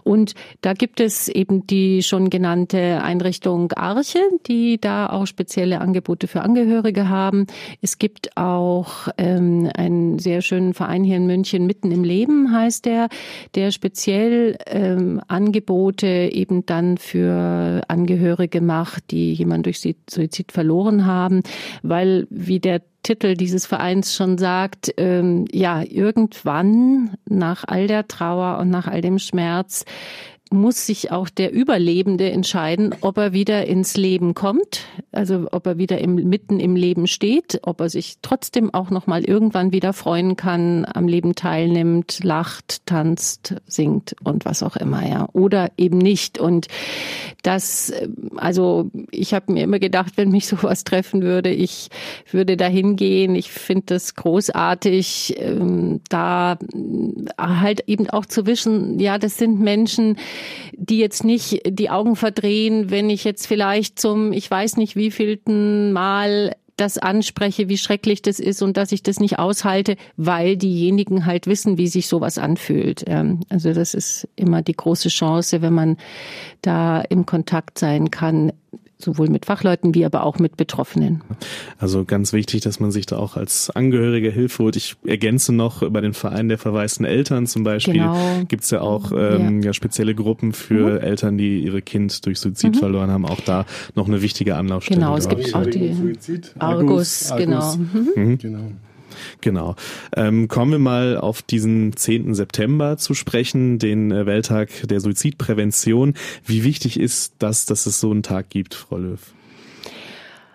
Und 0.03 0.35
da 0.61 0.70
gibt 0.75 1.01
es 1.01 1.29
eben 1.29 1.67
die 1.67 2.03
schon 2.03 2.31
genannte 2.31 3.03
Einrichtung 3.03 3.73
Arche, 3.73 4.19
die 4.47 4.81
da 4.81 5.09
auch 5.09 5.27
spezielle 5.27 5.81
Angebote 5.81 6.29
für 6.29 6.43
Angehörige 6.43 7.09
haben. 7.09 7.47
Es 7.81 7.99
gibt 7.99 8.37
auch 8.37 9.09
ähm, 9.19 9.71
einen 9.75 10.19
sehr 10.19 10.43
schönen 10.43 10.75
Verein 10.75 11.05
hier 11.05 11.17
in 11.17 11.27
München, 11.27 11.67
Mitten 11.67 11.91
im 11.91 12.05
Leben 12.05 12.53
heißt 12.53 12.85
der, 12.85 13.09
der 13.55 13.71
speziell 13.71 14.59
ähm, 14.67 15.21
Angebote 15.29 16.31
eben 16.33 16.67
dann 16.67 16.99
für 16.99 17.83
Angehörige 17.89 18.61
macht, 18.61 19.11
die 19.11 19.33
jemand 19.33 19.67
durch 19.67 19.81
Suizid 19.81 20.53
verloren 20.53 21.07
haben, 21.07 21.43
weil 21.83 22.27
wie 22.31 22.61
der 22.61 22.83
Titel 23.03 23.35
dieses 23.35 23.67
Vereins 23.67 24.15
schon 24.15 24.37
sagt, 24.37 24.93
ähm, 24.99 25.47
ja, 25.51 25.83
irgendwann 25.83 27.17
nach 27.29 27.65
all 27.67 27.87
der 27.87 28.07
Trauer 28.09 28.59
und 28.59 28.69
nach 28.69 28.87
all 28.87 29.01
dem 29.01 29.19
Schmerz 29.19 29.85
muss 30.51 30.87
sich 30.87 31.11
auch 31.11 31.29
der 31.29 31.53
Überlebende 31.53 32.31
entscheiden, 32.31 32.95
ob 33.01 33.17
er 33.19 33.33
wieder 33.33 33.67
ins 33.67 33.97
Leben 33.97 34.35
kommt, 34.35 34.87
also 35.13 35.49
ob 35.51 35.67
er 35.67 35.77
wieder 35.77 35.99
im, 35.99 36.15
mitten 36.15 36.61
im 36.61 36.77
Leben 36.77 37.09
steht, 37.09 37.61
ob 37.63 37.81
er 37.81 37.89
sich 37.89 38.19
trotzdem 38.23 38.73
auch 38.73 38.91
noch 38.91 39.09
mal 39.09 39.25
irgendwann 39.25 39.73
wieder 39.73 39.93
freuen 39.93 40.37
kann, 40.37 40.87
am 40.93 41.09
Leben 41.09 41.35
teilnimmt, 41.35 42.23
lacht, 42.23 42.87
tanzt, 42.87 43.57
singt 43.67 44.15
und 44.23 44.45
was 44.45 44.63
auch 44.63 44.77
immer, 44.77 45.07
ja, 45.07 45.29
oder 45.33 45.73
eben 45.77 45.99
nicht. 45.99 46.39
Und 46.39 46.69
das, 47.43 47.93
also 48.37 48.91
ich 49.11 49.35
habe 49.35 49.53
mir 49.53 49.65
immer 49.65 49.81
gedacht, 49.81 50.13
wenn 50.17 50.31
mich 50.31 50.47
sowas 50.47 50.85
treffen 50.85 51.23
würde, 51.23 51.51
ich 51.51 51.89
würde 52.31 52.57
da 52.57 52.67
hingehen. 52.67 53.35
Ich 53.35 53.51
finde 53.51 53.87
das 53.87 54.15
großartig, 54.15 55.35
ähm, 55.39 56.01
da 56.09 56.57
halt 57.37 57.83
eben 57.89 58.09
auch 58.11 58.27
zu 58.27 58.47
wissen, 58.47 59.01
ja, 59.01 59.19
das 59.19 59.39
sind 59.39 59.59
Menschen, 59.59 60.19
die 60.73 60.99
jetzt 60.99 61.25
nicht 61.25 61.63
die 61.67 61.91
Augen 61.91 62.15
verdrehen, 62.15 62.91
wenn 62.91 63.11
ich 63.11 63.25
jetzt 63.25 63.47
vielleicht 63.47 63.99
zum, 63.99 64.33
ich 64.33 64.49
weiß 64.49 64.77
nicht 64.77 65.00
wievielten 65.01 65.93
Mal 65.93 66.55
das 66.77 66.97
anspreche, 66.97 67.69
wie 67.69 67.77
schrecklich 67.77 68.23
das 68.23 68.39
ist 68.39 68.63
und 68.63 68.77
dass 68.77 68.93
ich 68.93 69.03
das 69.03 69.21
nicht 69.21 69.39
aushalte, 69.39 69.97
weil 70.17 70.57
diejenigen 70.57 71.27
halt 71.27 71.47
wissen, 71.47 71.77
wie 71.77 71.89
sich 71.89 72.07
sowas 72.07 72.39
anfühlt. 72.39 73.05
Also 73.51 73.75
das 73.75 73.93
ist 73.95 74.29
immer 74.37 74.63
die 74.63 74.77
große 74.77 75.09
Chance, 75.09 75.61
wenn 75.61 75.75
man 75.75 75.97
da 76.63 77.01
im 77.03 77.27
Kontakt 77.27 77.79
sein 77.79 78.11
kann 78.11 78.53
sowohl 79.03 79.29
mit 79.29 79.47
Fachleuten 79.47 79.95
wie 79.95 80.05
aber 80.05 80.25
auch 80.25 80.39
mit 80.39 80.57
Betroffenen. 80.57 81.23
Also 81.79 82.05
ganz 82.05 82.33
wichtig, 82.33 82.63
dass 82.63 82.81
man 82.81 82.91
sich 82.91 83.07
da 83.07 83.17
auch 83.17 83.37
als 83.37 83.71
Angehörige 83.71 84.31
Hilfe 84.31 84.65
holt. 84.65 84.77
Ich 84.77 84.97
ergänze 85.05 85.53
noch, 85.53 85.89
bei 85.91 86.01
den 86.01 86.15
Vereinen 86.15 86.49
der 86.49 86.59
verwaisten 86.59 87.05
Eltern 87.05 87.47
zum 87.47 87.65
Beispiel 87.65 87.95
genau. 87.95 88.17
gibt 88.49 88.65
es 88.65 88.71
ja 88.71 88.81
auch 88.81 89.13
ähm, 89.13 89.61
ja. 89.61 89.67
ja. 89.67 89.73
spezielle 89.73 90.15
Gruppen 90.15 90.53
für 90.53 90.95
mhm. 90.95 90.99
Eltern, 90.99 91.39
die 91.39 91.61
ihre 91.61 91.83
Kind 91.83 92.27
durch 92.27 92.39
Suizid 92.39 92.75
mhm. 92.75 92.79
verloren 92.79 93.11
haben. 93.11 93.27
Auch 93.27 93.41
da 93.41 93.67
noch 93.95 94.09
eine 94.09 94.23
wichtige 94.23 94.57
Anlaufstelle. 94.57 95.01
Genau, 95.01 95.17
es 95.17 95.29
gibt 95.29 95.55
auch 95.55 95.67
die 95.67 95.93
Suizid. 95.93 96.55
Argus, 96.59 97.31
Argus, 97.31 97.45
genau. 97.45 97.77
Mhm. 97.77 98.11
mhm. 98.15 98.39
genau. 98.39 98.71
Genau. 99.41 99.77
Ähm, 100.17 100.49
kommen 100.49 100.73
wir 100.73 100.79
mal 100.79 101.17
auf 101.17 101.43
diesen 101.43 101.97
10. 101.97 102.35
September 102.35 102.97
zu 102.97 103.15
sprechen, 103.15 103.79
den 103.79 104.11
äh, 104.11 104.27
Welttag 104.27 104.69
der 104.85 105.01
Suizidprävention. 105.01 106.15
Wie 106.45 106.65
wichtig 106.65 106.99
ist 106.99 107.35
das, 107.39 107.67
dass 107.67 107.87
es 107.87 108.01
so 108.01 108.11
einen 108.11 108.23
Tag 108.23 108.51
gibt, 108.51 108.75
Frau 108.75 108.99
Löw? 108.99 109.21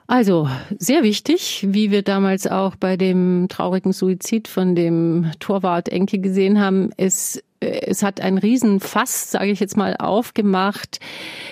Also 0.07 0.47
sehr 0.77 1.01
wichtig, 1.01 1.65
wie 1.67 1.89
wir 1.89 2.03
damals 2.03 2.45
auch 2.45 2.75
bei 2.75 2.95
dem 2.95 3.47
traurigen 3.49 3.91
Suizid 3.91 4.47
von 4.47 4.75
dem 4.75 5.31
Torwart 5.39 5.89
Enke 5.89 6.19
gesehen 6.19 6.59
haben, 6.59 6.91
ist 6.97 7.43
es 7.65 8.03
hat 8.03 8.21
ein 8.21 8.37
Riesenfass, 8.37 9.31
sage 9.31 9.51
ich 9.51 9.59
jetzt 9.59 9.77
mal, 9.77 9.95
aufgemacht, 9.97 10.99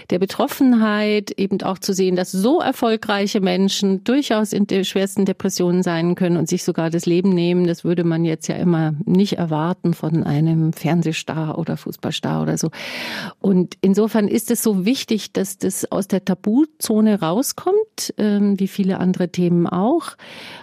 der 0.09 0.19
Betroffenheit, 0.19 1.31
eben 1.31 1.61
auch 1.63 1.79
zu 1.79 1.93
sehen, 1.93 2.15
dass 2.15 2.31
so 2.31 2.59
erfolgreiche 2.59 3.41
Menschen 3.41 4.03
durchaus 4.03 4.53
in 4.53 4.67
der 4.67 4.83
schwersten 4.83 5.25
Depressionen 5.25 5.83
sein 5.83 6.15
können 6.15 6.37
und 6.37 6.47
sich 6.47 6.63
sogar 6.63 6.89
das 6.89 7.05
Leben 7.05 7.29
nehmen. 7.29 7.67
Das 7.67 7.83
würde 7.83 8.03
man 8.03 8.25
jetzt 8.25 8.47
ja 8.47 8.55
immer 8.55 8.93
nicht 9.05 9.33
erwarten 9.33 9.93
von 9.93 10.23
einem 10.23 10.73
Fernsehstar 10.73 11.57
oder 11.57 11.77
Fußballstar 11.77 12.41
oder 12.41 12.57
so. 12.57 12.69
Und 13.39 13.77
insofern 13.81 14.27
ist 14.27 14.51
es 14.51 14.61
so 14.61 14.85
wichtig, 14.85 15.33
dass 15.33 15.57
das 15.57 15.91
aus 15.91 16.07
der 16.07 16.25
Tabuzone 16.25 17.19
rauskommt, 17.19 17.77
ähm, 18.17 18.59
wie 18.59 18.67
viele 18.67 18.99
andere 18.99 19.29
Themen 19.29 19.67
auch. 19.67 20.11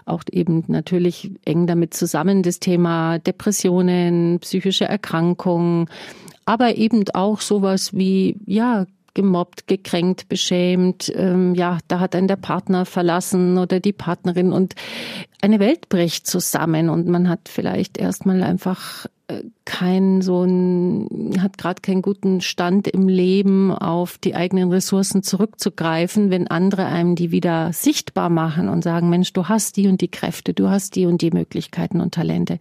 Auch 0.04 0.22
eben 0.30 0.64
natürlich 0.68 1.30
eng 1.44 1.66
damit 1.66 1.94
zusammen 1.94 2.42
das 2.42 2.60
Thema 2.60 3.18
Depressionen, 3.18 4.38
psychische 4.40 4.84
Erkrankungen, 4.84 5.88
aber 6.44 6.76
eben 6.76 7.04
auch 7.14 7.40
sowas 7.40 7.94
wie, 7.94 8.36
ja, 8.46 8.86
gemobbt, 9.14 9.66
gekränkt, 9.66 10.28
beschämt, 10.28 11.12
ähm, 11.14 11.54
ja, 11.54 11.78
da 11.88 12.00
hat 12.00 12.14
einen 12.14 12.28
der 12.28 12.36
Partner 12.36 12.84
verlassen 12.84 13.58
oder 13.58 13.80
die 13.80 13.92
Partnerin 13.92 14.52
und 14.52 14.74
eine 15.42 15.58
Welt 15.58 15.88
bricht 15.88 16.26
zusammen 16.26 16.88
und 16.88 17.08
man 17.08 17.28
hat 17.28 17.48
vielleicht 17.48 17.98
erstmal 17.98 18.42
einfach 18.42 19.06
kein 19.64 20.22
so 20.22 20.42
ein, 20.42 21.40
hat 21.40 21.58
gerade 21.58 21.80
keinen 21.80 22.02
guten 22.02 22.40
Stand 22.40 22.88
im 22.88 23.08
Leben, 23.08 23.72
auf 23.72 24.18
die 24.18 24.34
eigenen 24.34 24.70
Ressourcen 24.70 25.22
zurückzugreifen, 25.22 26.30
wenn 26.30 26.48
andere 26.48 26.86
einem 26.86 27.14
die 27.14 27.30
wieder 27.30 27.72
sichtbar 27.72 28.30
machen 28.30 28.68
und 28.68 28.82
sagen, 28.82 29.10
Mensch, 29.10 29.32
du 29.32 29.48
hast 29.48 29.76
die 29.76 29.88
und 29.88 30.00
die 30.00 30.10
Kräfte, 30.10 30.54
du 30.54 30.68
hast 30.68 30.96
die 30.96 31.06
und 31.06 31.22
die 31.22 31.30
Möglichkeiten 31.30 32.00
und 32.00 32.14
Talente 32.14 32.58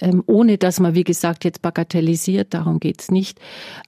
ähm, 0.00 0.22
ohne 0.26 0.58
dass 0.58 0.80
man, 0.80 0.94
wie 0.94 1.04
gesagt, 1.04 1.44
jetzt 1.44 1.62
bagatellisiert, 1.62 2.54
darum 2.54 2.80
geht's 2.80 3.10
nicht. 3.10 3.40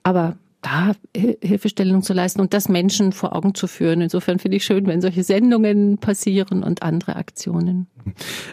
Aber 0.03 0.37
da 0.67 0.95
Hilfestellung 1.41 2.01
zu 2.01 2.13
leisten 2.13 2.41
und 2.41 2.53
das 2.53 2.67
Menschen 2.67 3.13
vor 3.13 3.35
Augen 3.35 3.55
zu 3.55 3.67
führen. 3.67 4.01
Insofern 4.01 4.39
finde 4.39 4.57
ich 4.57 4.65
schön, 4.65 4.85
wenn 4.87 5.01
solche 5.01 5.23
Sendungen 5.23 5.97
passieren 5.97 6.63
und 6.63 6.83
andere 6.83 7.15
Aktionen. 7.15 7.87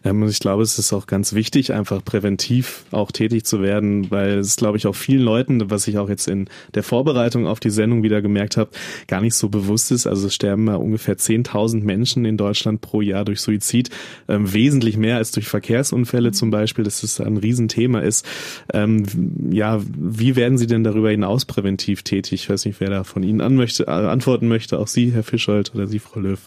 Ähm, 0.04 0.26
ich 0.28 0.38
glaube, 0.38 0.62
es 0.62 0.78
ist 0.78 0.92
auch 0.92 1.06
ganz 1.06 1.34
wichtig, 1.34 1.72
einfach 1.72 2.04
präventiv 2.04 2.84
auch 2.90 3.10
tätig 3.12 3.44
zu 3.44 3.62
werden, 3.62 4.10
weil 4.10 4.38
es, 4.38 4.56
glaube 4.56 4.76
ich, 4.78 4.86
auch 4.86 4.94
vielen 4.94 5.22
Leuten, 5.22 5.70
was 5.70 5.88
ich 5.88 5.98
auch 5.98 6.08
jetzt 6.08 6.28
in 6.28 6.48
der 6.74 6.82
Vorbereitung 6.82 7.46
auf 7.46 7.60
die 7.60 7.70
Sendung 7.70 8.02
wieder 8.02 8.22
gemerkt 8.22 8.56
habe, 8.56 8.70
gar 9.06 9.20
nicht 9.20 9.34
so 9.34 9.48
bewusst 9.48 9.90
ist. 9.92 10.06
Also 10.06 10.28
sterben 10.28 10.64
mal 10.64 10.76
ungefähr 10.76 11.16
10.000 11.16 11.82
Menschen 11.82 12.24
in 12.24 12.36
Deutschland 12.36 12.80
pro 12.80 13.00
Jahr 13.00 13.24
durch 13.24 13.40
Suizid, 13.40 13.90
ähm, 14.28 14.52
wesentlich 14.52 14.96
mehr 14.96 15.16
als 15.16 15.32
durch 15.32 15.46
Verkehrsunfälle 15.46 16.32
zum 16.32 16.50
Beispiel, 16.50 16.84
dass 16.84 17.02
es 17.02 17.20
ein 17.20 17.36
Riesenthema 17.36 18.00
ist. 18.00 18.26
Ähm, 18.72 19.04
ja, 19.50 19.80
wie 19.96 20.36
werden 20.36 20.58
Sie 20.58 20.66
denn 20.66 20.84
darüber 20.84 21.10
hinaus 21.10 21.44
präventiv 21.44 22.03
tätig? 22.04 22.44
Ich 22.44 22.50
weiß 22.50 22.64
nicht, 22.66 22.80
wer 22.80 22.90
da 22.90 23.04
von 23.04 23.22
Ihnen 23.22 23.40
an 23.40 23.56
möchte, 23.56 23.86
äh, 23.86 23.90
antworten 23.90 24.48
möchte, 24.48 24.78
auch 24.78 24.88
Sie, 24.88 25.12
Herr 25.12 25.22
Fischold 25.22 25.74
oder 25.74 25.86
Sie, 25.86 25.98
Frau 25.98 26.20
Löw, 26.20 26.40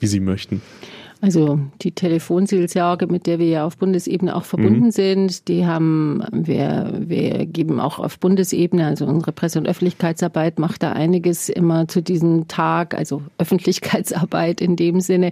wie 0.00 0.06
Sie 0.06 0.20
möchten. 0.20 0.62
Also 1.24 1.58
die 1.80 1.92
Telefonseelsorge, 1.92 3.06
mit 3.06 3.26
der 3.26 3.38
wir 3.38 3.46
ja 3.46 3.64
auf 3.64 3.78
Bundesebene 3.78 4.36
auch 4.36 4.44
verbunden 4.44 4.84
mhm. 4.84 4.90
sind, 4.90 5.48
die 5.48 5.64
haben 5.64 6.22
wir, 6.30 6.92
wir 6.98 7.46
geben 7.46 7.80
auch 7.80 7.98
auf 7.98 8.18
Bundesebene, 8.18 8.86
also 8.86 9.06
unsere 9.06 9.32
Presse- 9.32 9.58
und 9.58 9.66
Öffentlichkeitsarbeit 9.66 10.58
macht 10.58 10.82
da 10.82 10.92
einiges 10.92 11.48
immer 11.48 11.88
zu 11.88 12.02
diesem 12.02 12.46
Tag, 12.46 12.94
also 12.94 13.22
Öffentlichkeitsarbeit 13.38 14.60
in 14.60 14.76
dem 14.76 15.00
Sinne, 15.00 15.30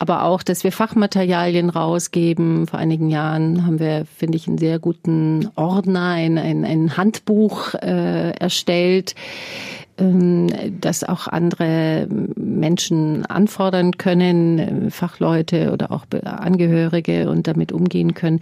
aber 0.00 0.24
auch, 0.24 0.42
dass 0.42 0.64
wir 0.64 0.72
Fachmaterialien 0.72 1.70
rausgeben. 1.70 2.66
Vor 2.66 2.80
einigen 2.80 3.08
Jahren 3.08 3.64
haben 3.64 3.78
wir, 3.78 4.06
finde 4.06 4.38
ich, 4.38 4.48
einen 4.48 4.58
sehr 4.58 4.80
guten 4.80 5.50
Ordner, 5.54 6.14
ein, 6.14 6.36
ein, 6.36 6.64
ein 6.64 6.96
Handbuch 6.96 7.74
äh, 7.74 8.30
erstellt 8.30 9.14
dass 10.80 11.02
auch 11.02 11.26
andere 11.26 12.06
Menschen 12.36 13.26
anfordern 13.26 13.98
können, 13.98 14.90
Fachleute 14.90 15.72
oder 15.72 15.90
auch 15.90 16.06
Angehörige 16.24 17.28
und 17.28 17.46
damit 17.46 17.72
umgehen 17.72 18.14
können. 18.14 18.40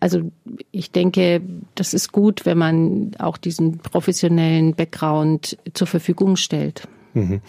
Also 0.00 0.30
ich 0.70 0.92
denke, 0.92 1.40
das 1.74 1.94
ist 1.94 2.12
gut, 2.12 2.46
wenn 2.46 2.58
man 2.58 3.10
auch 3.18 3.38
diesen 3.38 3.78
professionellen 3.78 4.74
Background 4.74 5.58
zur 5.74 5.86
Verfügung 5.86 6.36
stellt. 6.36 6.86
Mhm. 7.14 7.40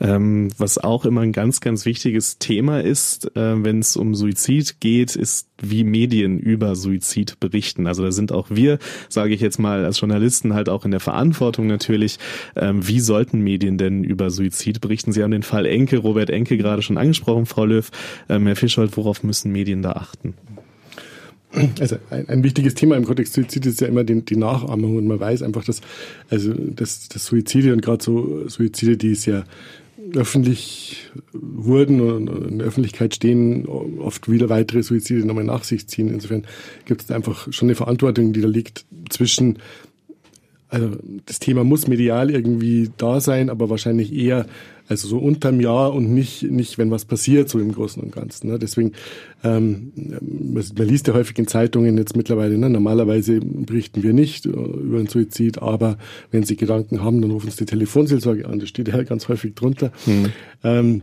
Ähm, 0.00 0.48
was 0.58 0.78
auch 0.78 1.04
immer 1.04 1.20
ein 1.20 1.32
ganz, 1.32 1.60
ganz 1.60 1.84
wichtiges 1.84 2.38
Thema 2.38 2.80
ist, 2.80 3.36
äh, 3.36 3.62
wenn 3.62 3.78
es 3.78 3.96
um 3.96 4.14
Suizid 4.14 4.80
geht, 4.80 5.16
ist, 5.16 5.48
wie 5.60 5.84
Medien 5.84 6.38
über 6.38 6.74
Suizid 6.74 7.38
berichten. 7.38 7.86
Also 7.86 8.02
da 8.02 8.12
sind 8.12 8.32
auch 8.32 8.48
wir, 8.50 8.78
sage 9.08 9.34
ich 9.34 9.40
jetzt 9.40 9.58
mal, 9.58 9.84
als 9.84 10.00
Journalisten 10.00 10.54
halt 10.54 10.68
auch 10.68 10.84
in 10.84 10.90
der 10.90 11.00
Verantwortung 11.00 11.66
natürlich. 11.66 12.18
Ähm, 12.56 12.86
wie 12.86 13.00
sollten 13.00 13.40
Medien 13.40 13.78
denn 13.78 14.02
über 14.02 14.30
Suizid 14.30 14.80
berichten? 14.80 15.12
Sie 15.12 15.22
haben 15.22 15.30
den 15.30 15.42
Fall 15.42 15.66
Enke, 15.66 15.98
Robert 15.98 16.30
Enke 16.30 16.56
gerade 16.56 16.82
schon 16.82 16.98
angesprochen, 16.98 17.46
Frau 17.46 17.64
Löw. 17.64 17.88
Ähm, 18.28 18.46
Herr 18.46 18.56
Fischhold, 18.56 18.96
worauf 18.96 19.22
müssen 19.22 19.52
Medien 19.52 19.82
da 19.82 19.92
achten? 19.92 20.34
Also 21.80 21.96
ein, 22.10 22.28
ein, 22.28 22.44
wichtiges 22.44 22.74
Thema 22.74 22.96
im 22.96 23.04
Kontext 23.04 23.34
Suizid 23.34 23.66
ist 23.66 23.80
ja 23.80 23.86
immer 23.86 24.04
die, 24.04 24.22
die, 24.22 24.36
Nachahmung 24.36 24.96
und 24.96 25.06
man 25.06 25.20
weiß 25.20 25.42
einfach, 25.42 25.64
dass 25.64 25.82
also 26.30 26.54
dass, 26.54 27.08
dass 27.08 27.26
Suizide 27.26 27.72
und 27.74 27.82
gerade 27.82 28.02
so 28.02 28.48
Suizide, 28.48 28.96
die 28.96 29.12
ja 29.12 29.44
öffentlich 30.14 31.10
wurden 31.32 32.00
und 32.00 32.28
in 32.48 32.58
der 32.58 32.66
Öffentlichkeit 32.66 33.14
stehen, 33.14 33.66
oft 33.66 34.30
wieder 34.30 34.48
weitere 34.48 34.82
Suizide 34.82 35.26
nochmal 35.26 35.44
nach 35.44 35.64
sich 35.64 35.86
ziehen. 35.86 36.08
Insofern 36.08 36.44
gibt 36.86 37.02
es 37.02 37.10
einfach 37.10 37.52
schon 37.52 37.68
eine 37.68 37.76
Verantwortung, 37.76 38.32
die 38.32 38.40
da 38.40 38.48
liegt 38.48 38.84
zwischen 39.10 39.58
also 40.72 40.96
das 41.26 41.38
Thema 41.38 41.64
muss 41.64 41.86
medial 41.86 42.30
irgendwie 42.30 42.90
da 42.96 43.20
sein, 43.20 43.50
aber 43.50 43.68
wahrscheinlich 43.68 44.10
eher 44.10 44.46
also 44.88 45.06
so 45.06 45.18
unterm 45.18 45.60
Jahr 45.60 45.92
und 45.92 46.12
nicht, 46.12 46.44
nicht 46.44 46.78
wenn 46.78 46.90
was 46.90 47.04
passiert, 47.04 47.50
so 47.50 47.58
im 47.58 47.72
Großen 47.72 48.02
und 48.02 48.10
Ganzen. 48.10 48.48
Ne? 48.48 48.58
Deswegen, 48.58 48.92
ähm, 49.44 49.92
man 49.94 50.88
liest 50.88 51.08
ja 51.08 51.14
häufig 51.14 51.38
in 51.38 51.46
Zeitungen 51.46 51.98
jetzt 51.98 52.16
mittlerweile, 52.16 52.56
ne? 52.56 52.70
normalerweise 52.70 53.40
berichten 53.40 54.02
wir 54.02 54.14
nicht 54.14 54.46
äh, 54.46 54.48
über 54.48 54.98
einen 54.98 55.08
Suizid, 55.08 55.60
aber 55.60 55.98
wenn 56.30 56.44
Sie 56.44 56.56
Gedanken 56.56 57.02
haben, 57.02 57.20
dann 57.20 57.32
rufen 57.32 57.50
Sie 57.50 57.58
die 57.58 57.66
Telefonseelsorge 57.66 58.46
an, 58.46 58.58
das 58.58 58.70
steht 58.70 58.88
ja 58.88 59.02
ganz 59.02 59.28
häufig 59.28 59.54
drunter. 59.54 59.92
Mhm. 60.06 60.32
Ähm, 60.64 61.02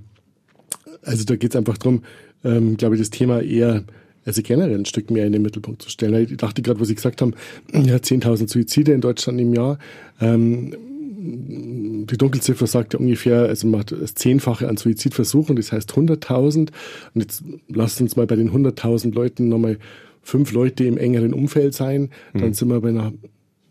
also 1.03 1.25
da 1.25 1.35
geht 1.35 1.51
es 1.51 1.55
einfach 1.55 1.77
drum, 1.77 2.01
ähm, 2.43 2.75
glaube 2.75 2.95
ich, 2.95 3.01
das 3.01 3.11
Thema 3.11 3.41
eher 3.41 3.83
also 4.25 4.41
generell 4.41 4.77
ein 4.77 4.85
Stück 4.85 5.11
mehr 5.11 5.25
in 5.25 5.33
den 5.33 5.41
Mittelpunkt 5.41 5.81
zu 5.81 5.89
stellen. 5.89 6.27
Ich 6.29 6.37
dachte 6.37 6.61
gerade, 6.61 6.79
wo 6.79 6.83
Sie 6.83 6.95
gesagt 6.95 7.21
haben, 7.21 7.33
ja, 7.73 7.95
10.000 7.95 8.49
Suizide 8.49 8.91
in 8.91 9.01
Deutschland 9.01 9.39
im 9.39 9.53
Jahr. 9.53 9.79
Ähm, 10.19 10.75
die 11.21 12.17
Dunkelziffer 12.17 12.65
sagt 12.65 12.93
ja 12.93 12.99
ungefähr, 12.99 13.43
also 13.43 13.67
man 13.67 13.81
hat 13.81 13.91
das 13.91 14.15
Zehnfache 14.15 14.69
an 14.69 14.77
Suizidversuchen, 14.77 15.55
das 15.55 15.71
heißt 15.71 15.91
100.000. 15.91 16.69
Und 17.13 17.21
jetzt 17.21 17.43
lasst 17.67 17.99
uns 18.01 18.15
mal 18.15 18.25
bei 18.25 18.35
den 18.35 18.51
100.000 18.51 19.13
Leuten 19.13 19.49
nochmal 19.49 19.77
fünf 20.21 20.51
Leute 20.51 20.85
im 20.85 20.97
engeren 20.97 21.33
Umfeld 21.33 21.73
sein. 21.73 22.09
Dann 22.33 22.49
mhm. 22.49 22.53
sind 22.53 22.69
wir 22.69 22.79
bei 22.81 22.89
einer 22.89 23.13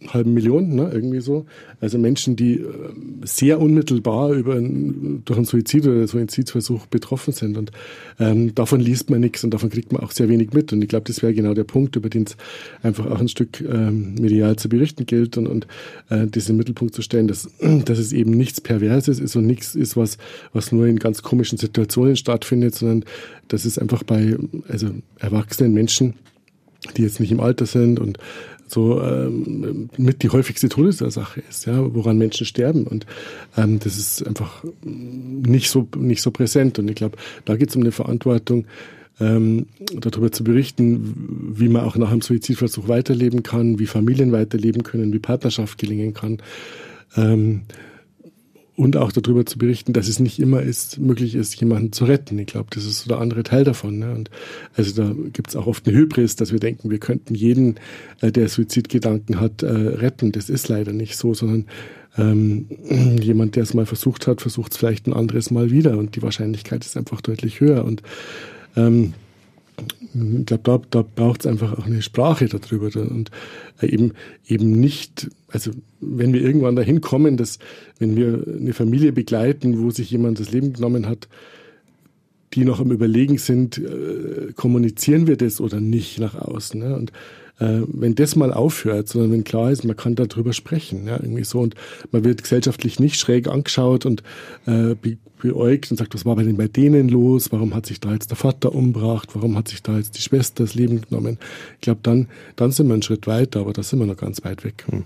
halben 0.06 0.32
Million, 0.32 0.74
ne, 0.74 0.90
irgendwie 0.92 1.20
so. 1.20 1.46
Also 1.80 1.98
Menschen, 1.98 2.36
die 2.36 2.60
äh, 2.60 2.64
sehr 3.24 3.60
unmittelbar 3.60 4.32
über 4.32 4.54
ein, 4.54 5.22
durch 5.24 5.36
einen 5.36 5.46
Suizid 5.46 5.86
oder 5.86 6.06
Suizidversuch 6.06 6.86
betroffen 6.86 7.32
sind. 7.32 7.58
Und 7.58 7.72
ähm, 8.20 8.54
davon 8.54 8.80
liest 8.80 9.10
man 9.10 9.20
nichts 9.20 9.42
und 9.42 9.52
davon 9.52 9.70
kriegt 9.70 9.92
man 9.92 10.02
auch 10.02 10.12
sehr 10.12 10.28
wenig 10.28 10.52
mit. 10.52 10.72
Und 10.72 10.82
ich 10.82 10.88
glaube, 10.88 11.04
das 11.06 11.22
wäre 11.22 11.34
genau 11.34 11.54
der 11.54 11.64
Punkt, 11.64 11.96
über 11.96 12.08
den 12.08 12.24
es 12.24 12.36
einfach 12.82 13.06
auch 13.06 13.20
ein 13.20 13.28
Stück 13.28 13.60
ähm, 13.60 14.14
medial 14.14 14.56
zu 14.56 14.68
berichten 14.68 15.04
gilt 15.04 15.36
und, 15.36 15.48
und 15.48 15.66
äh, 16.10 16.26
das 16.26 16.48
im 16.48 16.56
Mittelpunkt 16.56 16.94
zu 16.94 17.02
stellen, 17.02 17.26
dass, 17.26 17.50
dass 17.84 17.98
es 17.98 18.12
eben 18.12 18.30
nichts 18.30 18.60
Perverses 18.60 19.18
ist 19.18 19.34
und 19.34 19.46
nichts 19.46 19.74
ist, 19.74 19.96
was, 19.96 20.18
was 20.52 20.70
nur 20.70 20.86
in 20.86 20.98
ganz 20.98 21.22
komischen 21.22 21.58
Situationen 21.58 22.16
stattfindet, 22.16 22.74
sondern 22.74 23.04
dass 23.48 23.64
es 23.64 23.78
einfach 23.78 24.04
bei 24.04 24.36
also 24.68 24.90
erwachsenen 25.18 25.74
Menschen 25.74 26.14
die 26.96 27.02
jetzt 27.02 27.20
nicht 27.20 27.32
im 27.32 27.40
Alter 27.40 27.66
sind 27.66 27.98
und 27.98 28.18
so 28.68 29.02
ähm, 29.02 29.90
mit 29.96 30.22
die 30.22 30.30
häufigste 30.30 30.68
Todesursache 30.68 31.42
ist, 31.48 31.66
ja, 31.66 31.94
woran 31.94 32.18
Menschen 32.18 32.46
sterben. 32.46 32.86
Und 32.86 33.06
ähm, 33.56 33.78
das 33.78 33.98
ist 33.98 34.26
einfach 34.26 34.64
nicht 34.84 35.70
so, 35.70 35.88
nicht 35.96 36.22
so 36.22 36.30
präsent. 36.30 36.78
Und 36.78 36.88
ich 36.88 36.96
glaube, 36.96 37.16
da 37.44 37.56
geht 37.56 37.70
es 37.70 37.76
um 37.76 37.82
eine 37.82 37.92
Verantwortung, 37.92 38.66
ähm, 39.20 39.66
darüber 39.94 40.30
zu 40.30 40.44
berichten, 40.44 41.52
wie 41.56 41.68
man 41.68 41.84
auch 41.84 41.96
nach 41.96 42.10
einem 42.10 42.20
Suizidversuch 42.20 42.88
weiterleben 42.88 43.42
kann, 43.42 43.78
wie 43.78 43.86
Familien 43.86 44.32
weiterleben 44.32 44.82
können, 44.82 45.12
wie 45.12 45.18
Partnerschaft 45.18 45.78
gelingen 45.78 46.14
kann. 46.14 46.38
Ähm, 47.16 47.62
und 48.78 48.96
auch 48.96 49.10
darüber 49.10 49.44
zu 49.44 49.58
berichten, 49.58 49.92
dass 49.92 50.06
es 50.06 50.20
nicht 50.20 50.38
immer 50.38 50.62
ist, 50.62 51.00
möglich 51.00 51.34
ist, 51.34 51.60
jemanden 51.60 51.90
zu 51.90 52.04
retten. 52.04 52.38
Ich 52.38 52.46
glaube, 52.46 52.68
das 52.72 52.84
ist 52.84 53.00
so 53.00 53.08
der 53.08 53.18
andere 53.18 53.42
Teil 53.42 53.64
davon. 53.64 53.98
Ne? 53.98 54.14
Und 54.14 54.30
also 54.76 55.02
da 55.02 55.12
gibt 55.32 55.48
es 55.48 55.56
auch 55.56 55.66
oft 55.66 55.88
eine 55.88 55.96
Hybris, 55.96 56.36
dass 56.36 56.52
wir 56.52 56.60
denken, 56.60 56.88
wir 56.88 57.00
könnten 57.00 57.34
jeden, 57.34 57.74
äh, 58.20 58.30
der 58.30 58.48
Suizidgedanken 58.48 59.40
hat, 59.40 59.64
äh, 59.64 59.66
retten. 59.66 60.30
Das 60.30 60.48
ist 60.48 60.68
leider 60.68 60.92
nicht 60.92 61.16
so, 61.16 61.34
sondern 61.34 61.64
ähm, 62.16 62.66
jemand, 63.20 63.56
der 63.56 63.64
es 63.64 63.74
mal 63.74 63.84
versucht 63.84 64.28
hat, 64.28 64.42
versucht 64.42 64.70
es 64.70 64.78
vielleicht 64.78 65.08
ein 65.08 65.12
anderes 65.12 65.50
Mal 65.50 65.72
wieder 65.72 65.98
und 65.98 66.14
die 66.14 66.22
Wahrscheinlichkeit 66.22 66.84
ist 66.84 66.96
einfach 66.96 67.20
deutlich 67.20 67.58
höher. 67.58 67.84
Und 67.84 68.02
ähm, 68.76 69.12
ich 70.14 70.46
glaube, 70.46 70.62
da, 70.62 70.80
da 70.90 71.02
braucht 71.02 71.40
es 71.40 71.46
einfach 71.46 71.78
auch 71.78 71.86
eine 71.86 72.02
Sprache 72.02 72.46
darüber 72.46 72.86
und 73.00 73.30
äh, 73.80 73.86
eben 73.86 74.12
eben 74.46 74.72
nicht, 74.72 75.30
also 75.48 75.70
wenn 76.00 76.32
wir 76.32 76.42
irgendwann 76.42 76.76
dahin 76.76 77.00
kommen, 77.00 77.36
dass 77.36 77.58
wenn 77.98 78.16
wir 78.16 78.44
eine 78.46 78.72
Familie 78.72 79.12
begleiten, 79.12 79.82
wo 79.82 79.90
sich 79.90 80.10
jemand 80.10 80.40
das 80.40 80.50
Leben 80.50 80.72
genommen 80.72 81.06
hat, 81.06 81.28
die 82.54 82.64
noch 82.64 82.80
am 82.80 82.90
Überlegen 82.90 83.38
sind, 83.38 83.78
äh, 83.78 84.52
kommunizieren 84.54 85.26
wir 85.26 85.36
das 85.36 85.60
oder 85.60 85.80
nicht 85.80 86.18
nach 86.18 86.34
außen. 86.34 86.80
Ne? 86.80 86.96
Und 86.96 87.12
äh, 87.58 87.82
wenn 87.86 88.14
das 88.14 88.36
mal 88.36 88.52
aufhört, 88.52 89.08
sondern 89.08 89.32
wenn 89.32 89.44
klar 89.44 89.70
ist, 89.70 89.84
man 89.84 89.96
kann 89.96 90.14
darüber 90.14 90.52
sprechen, 90.52 91.06
ja, 91.06 91.18
irgendwie 91.20 91.44
so 91.44 91.60
und 91.60 91.74
man 92.10 92.24
wird 92.24 92.42
gesellschaftlich 92.42 93.00
nicht 93.00 93.18
schräg 93.18 93.48
angeschaut 93.48 94.06
und 94.06 94.22
äh, 94.66 94.94
beäugt 95.38 95.90
und 95.90 95.96
sagt, 95.96 96.14
was 96.14 96.24
war 96.24 96.36
denn 96.36 96.56
bei 96.56 96.68
denen 96.68 97.08
los? 97.08 97.52
Warum 97.52 97.74
hat 97.74 97.86
sich 97.86 98.00
da 98.00 98.12
jetzt 98.12 98.30
der 98.30 98.36
Vater 98.36 98.74
umgebracht? 98.74 99.30
Warum 99.34 99.56
hat 99.56 99.68
sich 99.68 99.82
da 99.82 99.96
jetzt 99.96 100.16
die 100.16 100.22
Schwester 100.22 100.64
das 100.64 100.74
Leben 100.74 101.00
genommen? 101.00 101.38
Ich 101.76 101.82
glaube, 101.82 102.00
dann, 102.02 102.28
dann 102.56 102.70
sind 102.70 102.88
wir 102.88 102.94
einen 102.94 103.02
Schritt 103.02 103.26
weiter, 103.26 103.60
aber 103.60 103.72
da 103.72 103.82
sind 103.82 103.98
wir 103.98 104.06
noch 104.06 104.16
ganz 104.16 104.44
weit 104.44 104.64
weg. 104.64 104.84
Hm. 104.88 105.04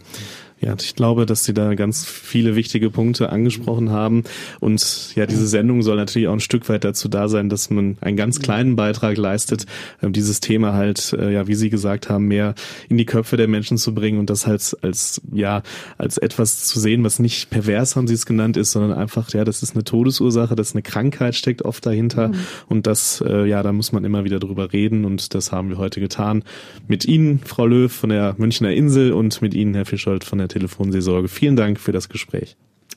Ja, 0.62 0.76
ich 0.80 0.94
glaube, 0.94 1.26
dass 1.26 1.44
Sie 1.44 1.54
da 1.54 1.74
ganz 1.74 2.06
viele 2.06 2.54
wichtige 2.54 2.88
Punkte 2.88 3.30
angesprochen 3.30 3.90
haben. 3.90 4.22
Und 4.60 5.12
ja, 5.16 5.26
diese 5.26 5.48
Sendung 5.48 5.82
soll 5.82 5.96
natürlich 5.96 6.28
auch 6.28 6.34
ein 6.34 6.40
Stück 6.40 6.68
weit 6.68 6.84
dazu 6.84 7.08
da 7.08 7.28
sein, 7.28 7.48
dass 7.48 7.68
man 7.70 7.98
einen 8.00 8.16
ganz 8.16 8.38
kleinen 8.38 8.76
Beitrag 8.76 9.16
leistet, 9.16 9.66
ähm, 10.00 10.12
dieses 10.12 10.38
Thema 10.38 10.72
halt, 10.72 11.16
äh, 11.18 11.32
ja, 11.32 11.48
wie 11.48 11.56
Sie 11.56 11.68
gesagt 11.68 12.08
haben, 12.08 12.28
mehr 12.28 12.54
in 12.88 12.96
die 12.96 13.06
Köpfe 13.06 13.36
der 13.36 13.48
Menschen 13.48 13.76
zu 13.76 13.92
bringen 13.92 14.20
und 14.20 14.30
das 14.30 14.46
halt 14.46 14.76
als, 14.82 15.20
ja, 15.32 15.64
als 15.98 16.16
etwas 16.16 16.64
zu 16.64 16.78
sehen, 16.78 17.02
was 17.02 17.18
nicht 17.18 17.50
pervers, 17.50 17.96
haben 17.96 18.06
Sie 18.06 18.14
es 18.14 18.24
genannt, 18.24 18.56
ist, 18.56 18.70
sondern 18.70 18.92
einfach, 18.92 19.30
ja, 19.30 19.42
das 19.42 19.64
ist 19.64 19.74
eine 19.74 19.82
Todesursache, 19.82 20.21
das 20.30 20.68
ist 20.68 20.74
eine 20.74 20.82
Krankheit, 20.82 21.34
steckt 21.34 21.62
oft 21.62 21.84
dahinter. 21.84 22.28
Mhm. 22.28 22.34
Und 22.68 22.86
das, 22.86 23.22
äh, 23.26 23.46
ja, 23.46 23.62
da 23.62 23.72
muss 23.72 23.92
man 23.92 24.04
immer 24.04 24.24
wieder 24.24 24.38
drüber 24.38 24.72
reden 24.72 25.04
und 25.04 25.34
das 25.34 25.52
haben 25.52 25.70
wir 25.70 25.78
heute 25.78 26.00
getan. 26.00 26.44
Mit 26.88 27.04
Ihnen, 27.04 27.40
Frau 27.40 27.66
Löw 27.66 27.92
von 27.92 28.10
der 28.10 28.34
Münchner 28.38 28.72
Insel 28.72 29.12
und 29.12 29.42
mit 29.42 29.54
Ihnen, 29.54 29.74
Herr 29.74 29.86
Fischold 29.86 30.24
von 30.24 30.38
der 30.38 30.48
Telefonseelsorge. 30.48 31.28
Vielen 31.28 31.56
Dank 31.56 31.80
für 31.80 31.92
das 31.92 32.08
Gespräch. 32.08 32.56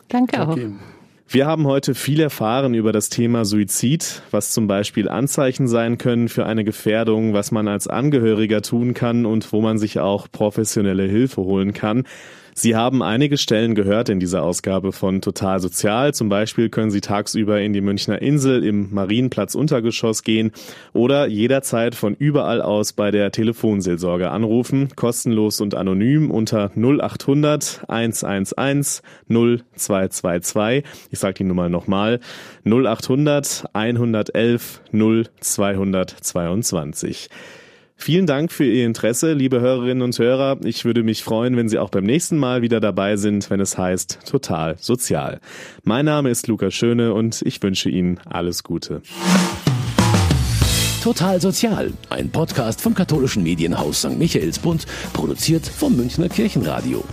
Danke 0.10 0.42
auch. 0.42 0.50
Okay. 0.50 0.72
Wir 1.28 1.48
haben 1.48 1.66
heute 1.66 1.96
viel 1.96 2.20
erfahren 2.20 2.76
über 2.76 2.92
das 2.92 3.10
Thema 3.10 3.46
Suizid, 3.46 4.22
was 4.30 4.52
zum 4.52 4.68
Beispiel 4.68 5.10
Anzeichen 5.10 5.68
sein 5.68 5.98
können 5.98 6.30
für 6.30 6.46
eine 6.46 6.64
Gefährdung, 6.64 7.34
was 7.34 7.52
man 7.52 7.68
als 7.68 7.88
Angehöriger 7.88 8.62
tun 8.62 8.94
kann 8.94 9.26
und 9.26 9.52
wo 9.52 9.60
man 9.60 9.80
sich 9.80 10.00
auch 10.00 10.28
professionelle 10.32 11.04
Hilfe 11.04 11.42
holen 11.42 11.74
kann. 11.74 12.04
Sie 12.58 12.74
haben 12.74 13.04
einige 13.04 13.38
Stellen 13.38 13.76
gehört 13.76 14.08
in 14.08 14.22
dieser 14.22 14.42
Ausgabe 14.42 14.94
von 14.94 15.20
Total 15.20 15.60
Sozial. 15.60 16.14
Zum 16.14 16.30
Beispiel 16.30 16.70
können 16.70 16.90
Sie 16.90 17.02
tagsüber 17.02 17.60
in 17.60 17.74
die 17.74 17.82
Münchner 17.82 18.22
Insel 18.22 18.64
im 18.64 18.94
Marienplatz 18.94 19.56
Untergeschoss 19.56 20.24
gehen 20.24 20.54
oder 20.94 21.28
jederzeit 21.28 21.96
von 21.96 22.16
überall 22.16 22.62
aus 22.62 22.94
bei 22.94 23.12
der 23.12 23.32
Telefonseelsorge 23.32 24.32
anrufen, 24.32 24.88
kostenlos 24.96 25.60
und 25.60 25.76
anonym 25.76 26.32
unter 26.32 26.72
0800 26.78 27.84
111 27.90 29.02
0222. 29.28 30.86
Ich 31.12 31.20
sage 31.20 31.34
die 31.34 31.44
Nummer 31.44 31.68
nochmal 31.68 32.22
0800 32.64 33.66
111 33.74 34.80
0222. 34.94 37.28
Vielen 37.98 38.28
Dank 38.28 38.52
für 38.52 38.66
Ihr 38.66 38.86
Interesse, 38.86 39.34
liebe 39.34 39.62
Hörerinnen 39.62 40.04
und 40.04 40.20
Hörer. 40.20 40.58
Ich 40.64 40.86
würde 40.86 41.02
mich 41.02 41.24
freuen, 41.24 41.56
wenn 41.56 41.70
Sie 41.70 41.80
auch 41.80 41.90
beim 41.90 42.04
nächsten 42.04 42.38
Mal 42.38 42.62
wieder 42.62 42.80
dabei 42.80 43.16
sind, 43.16 43.50
wenn 43.50 43.60
es 43.60 43.78
heißt 43.78 44.20
Total 44.30 44.76
Sozial. 44.80 45.40
Mein 45.84 46.06
Name 46.06 46.30
ist 46.30 46.48
Lukas 46.48 46.74
Schöne 46.74 47.14
und 47.14 47.42
ich 47.44 47.64
wünsche 47.64 47.90
Ihnen 47.90 48.20
alles 48.26 48.64
Gute. 48.64 49.02
Total 51.02 51.40
Sozial, 51.40 51.94
ein 52.10 52.30
Podcast 52.32 52.82
vom 52.82 52.94
katholischen 52.94 53.44
Medienhaus 53.44 54.00
St. 54.00 54.18
Michaelsbund, 54.18 54.86
produziert 55.14 55.66
vom 55.66 55.96
Münchner 55.96 56.30
Kirchenradio. 56.30 57.04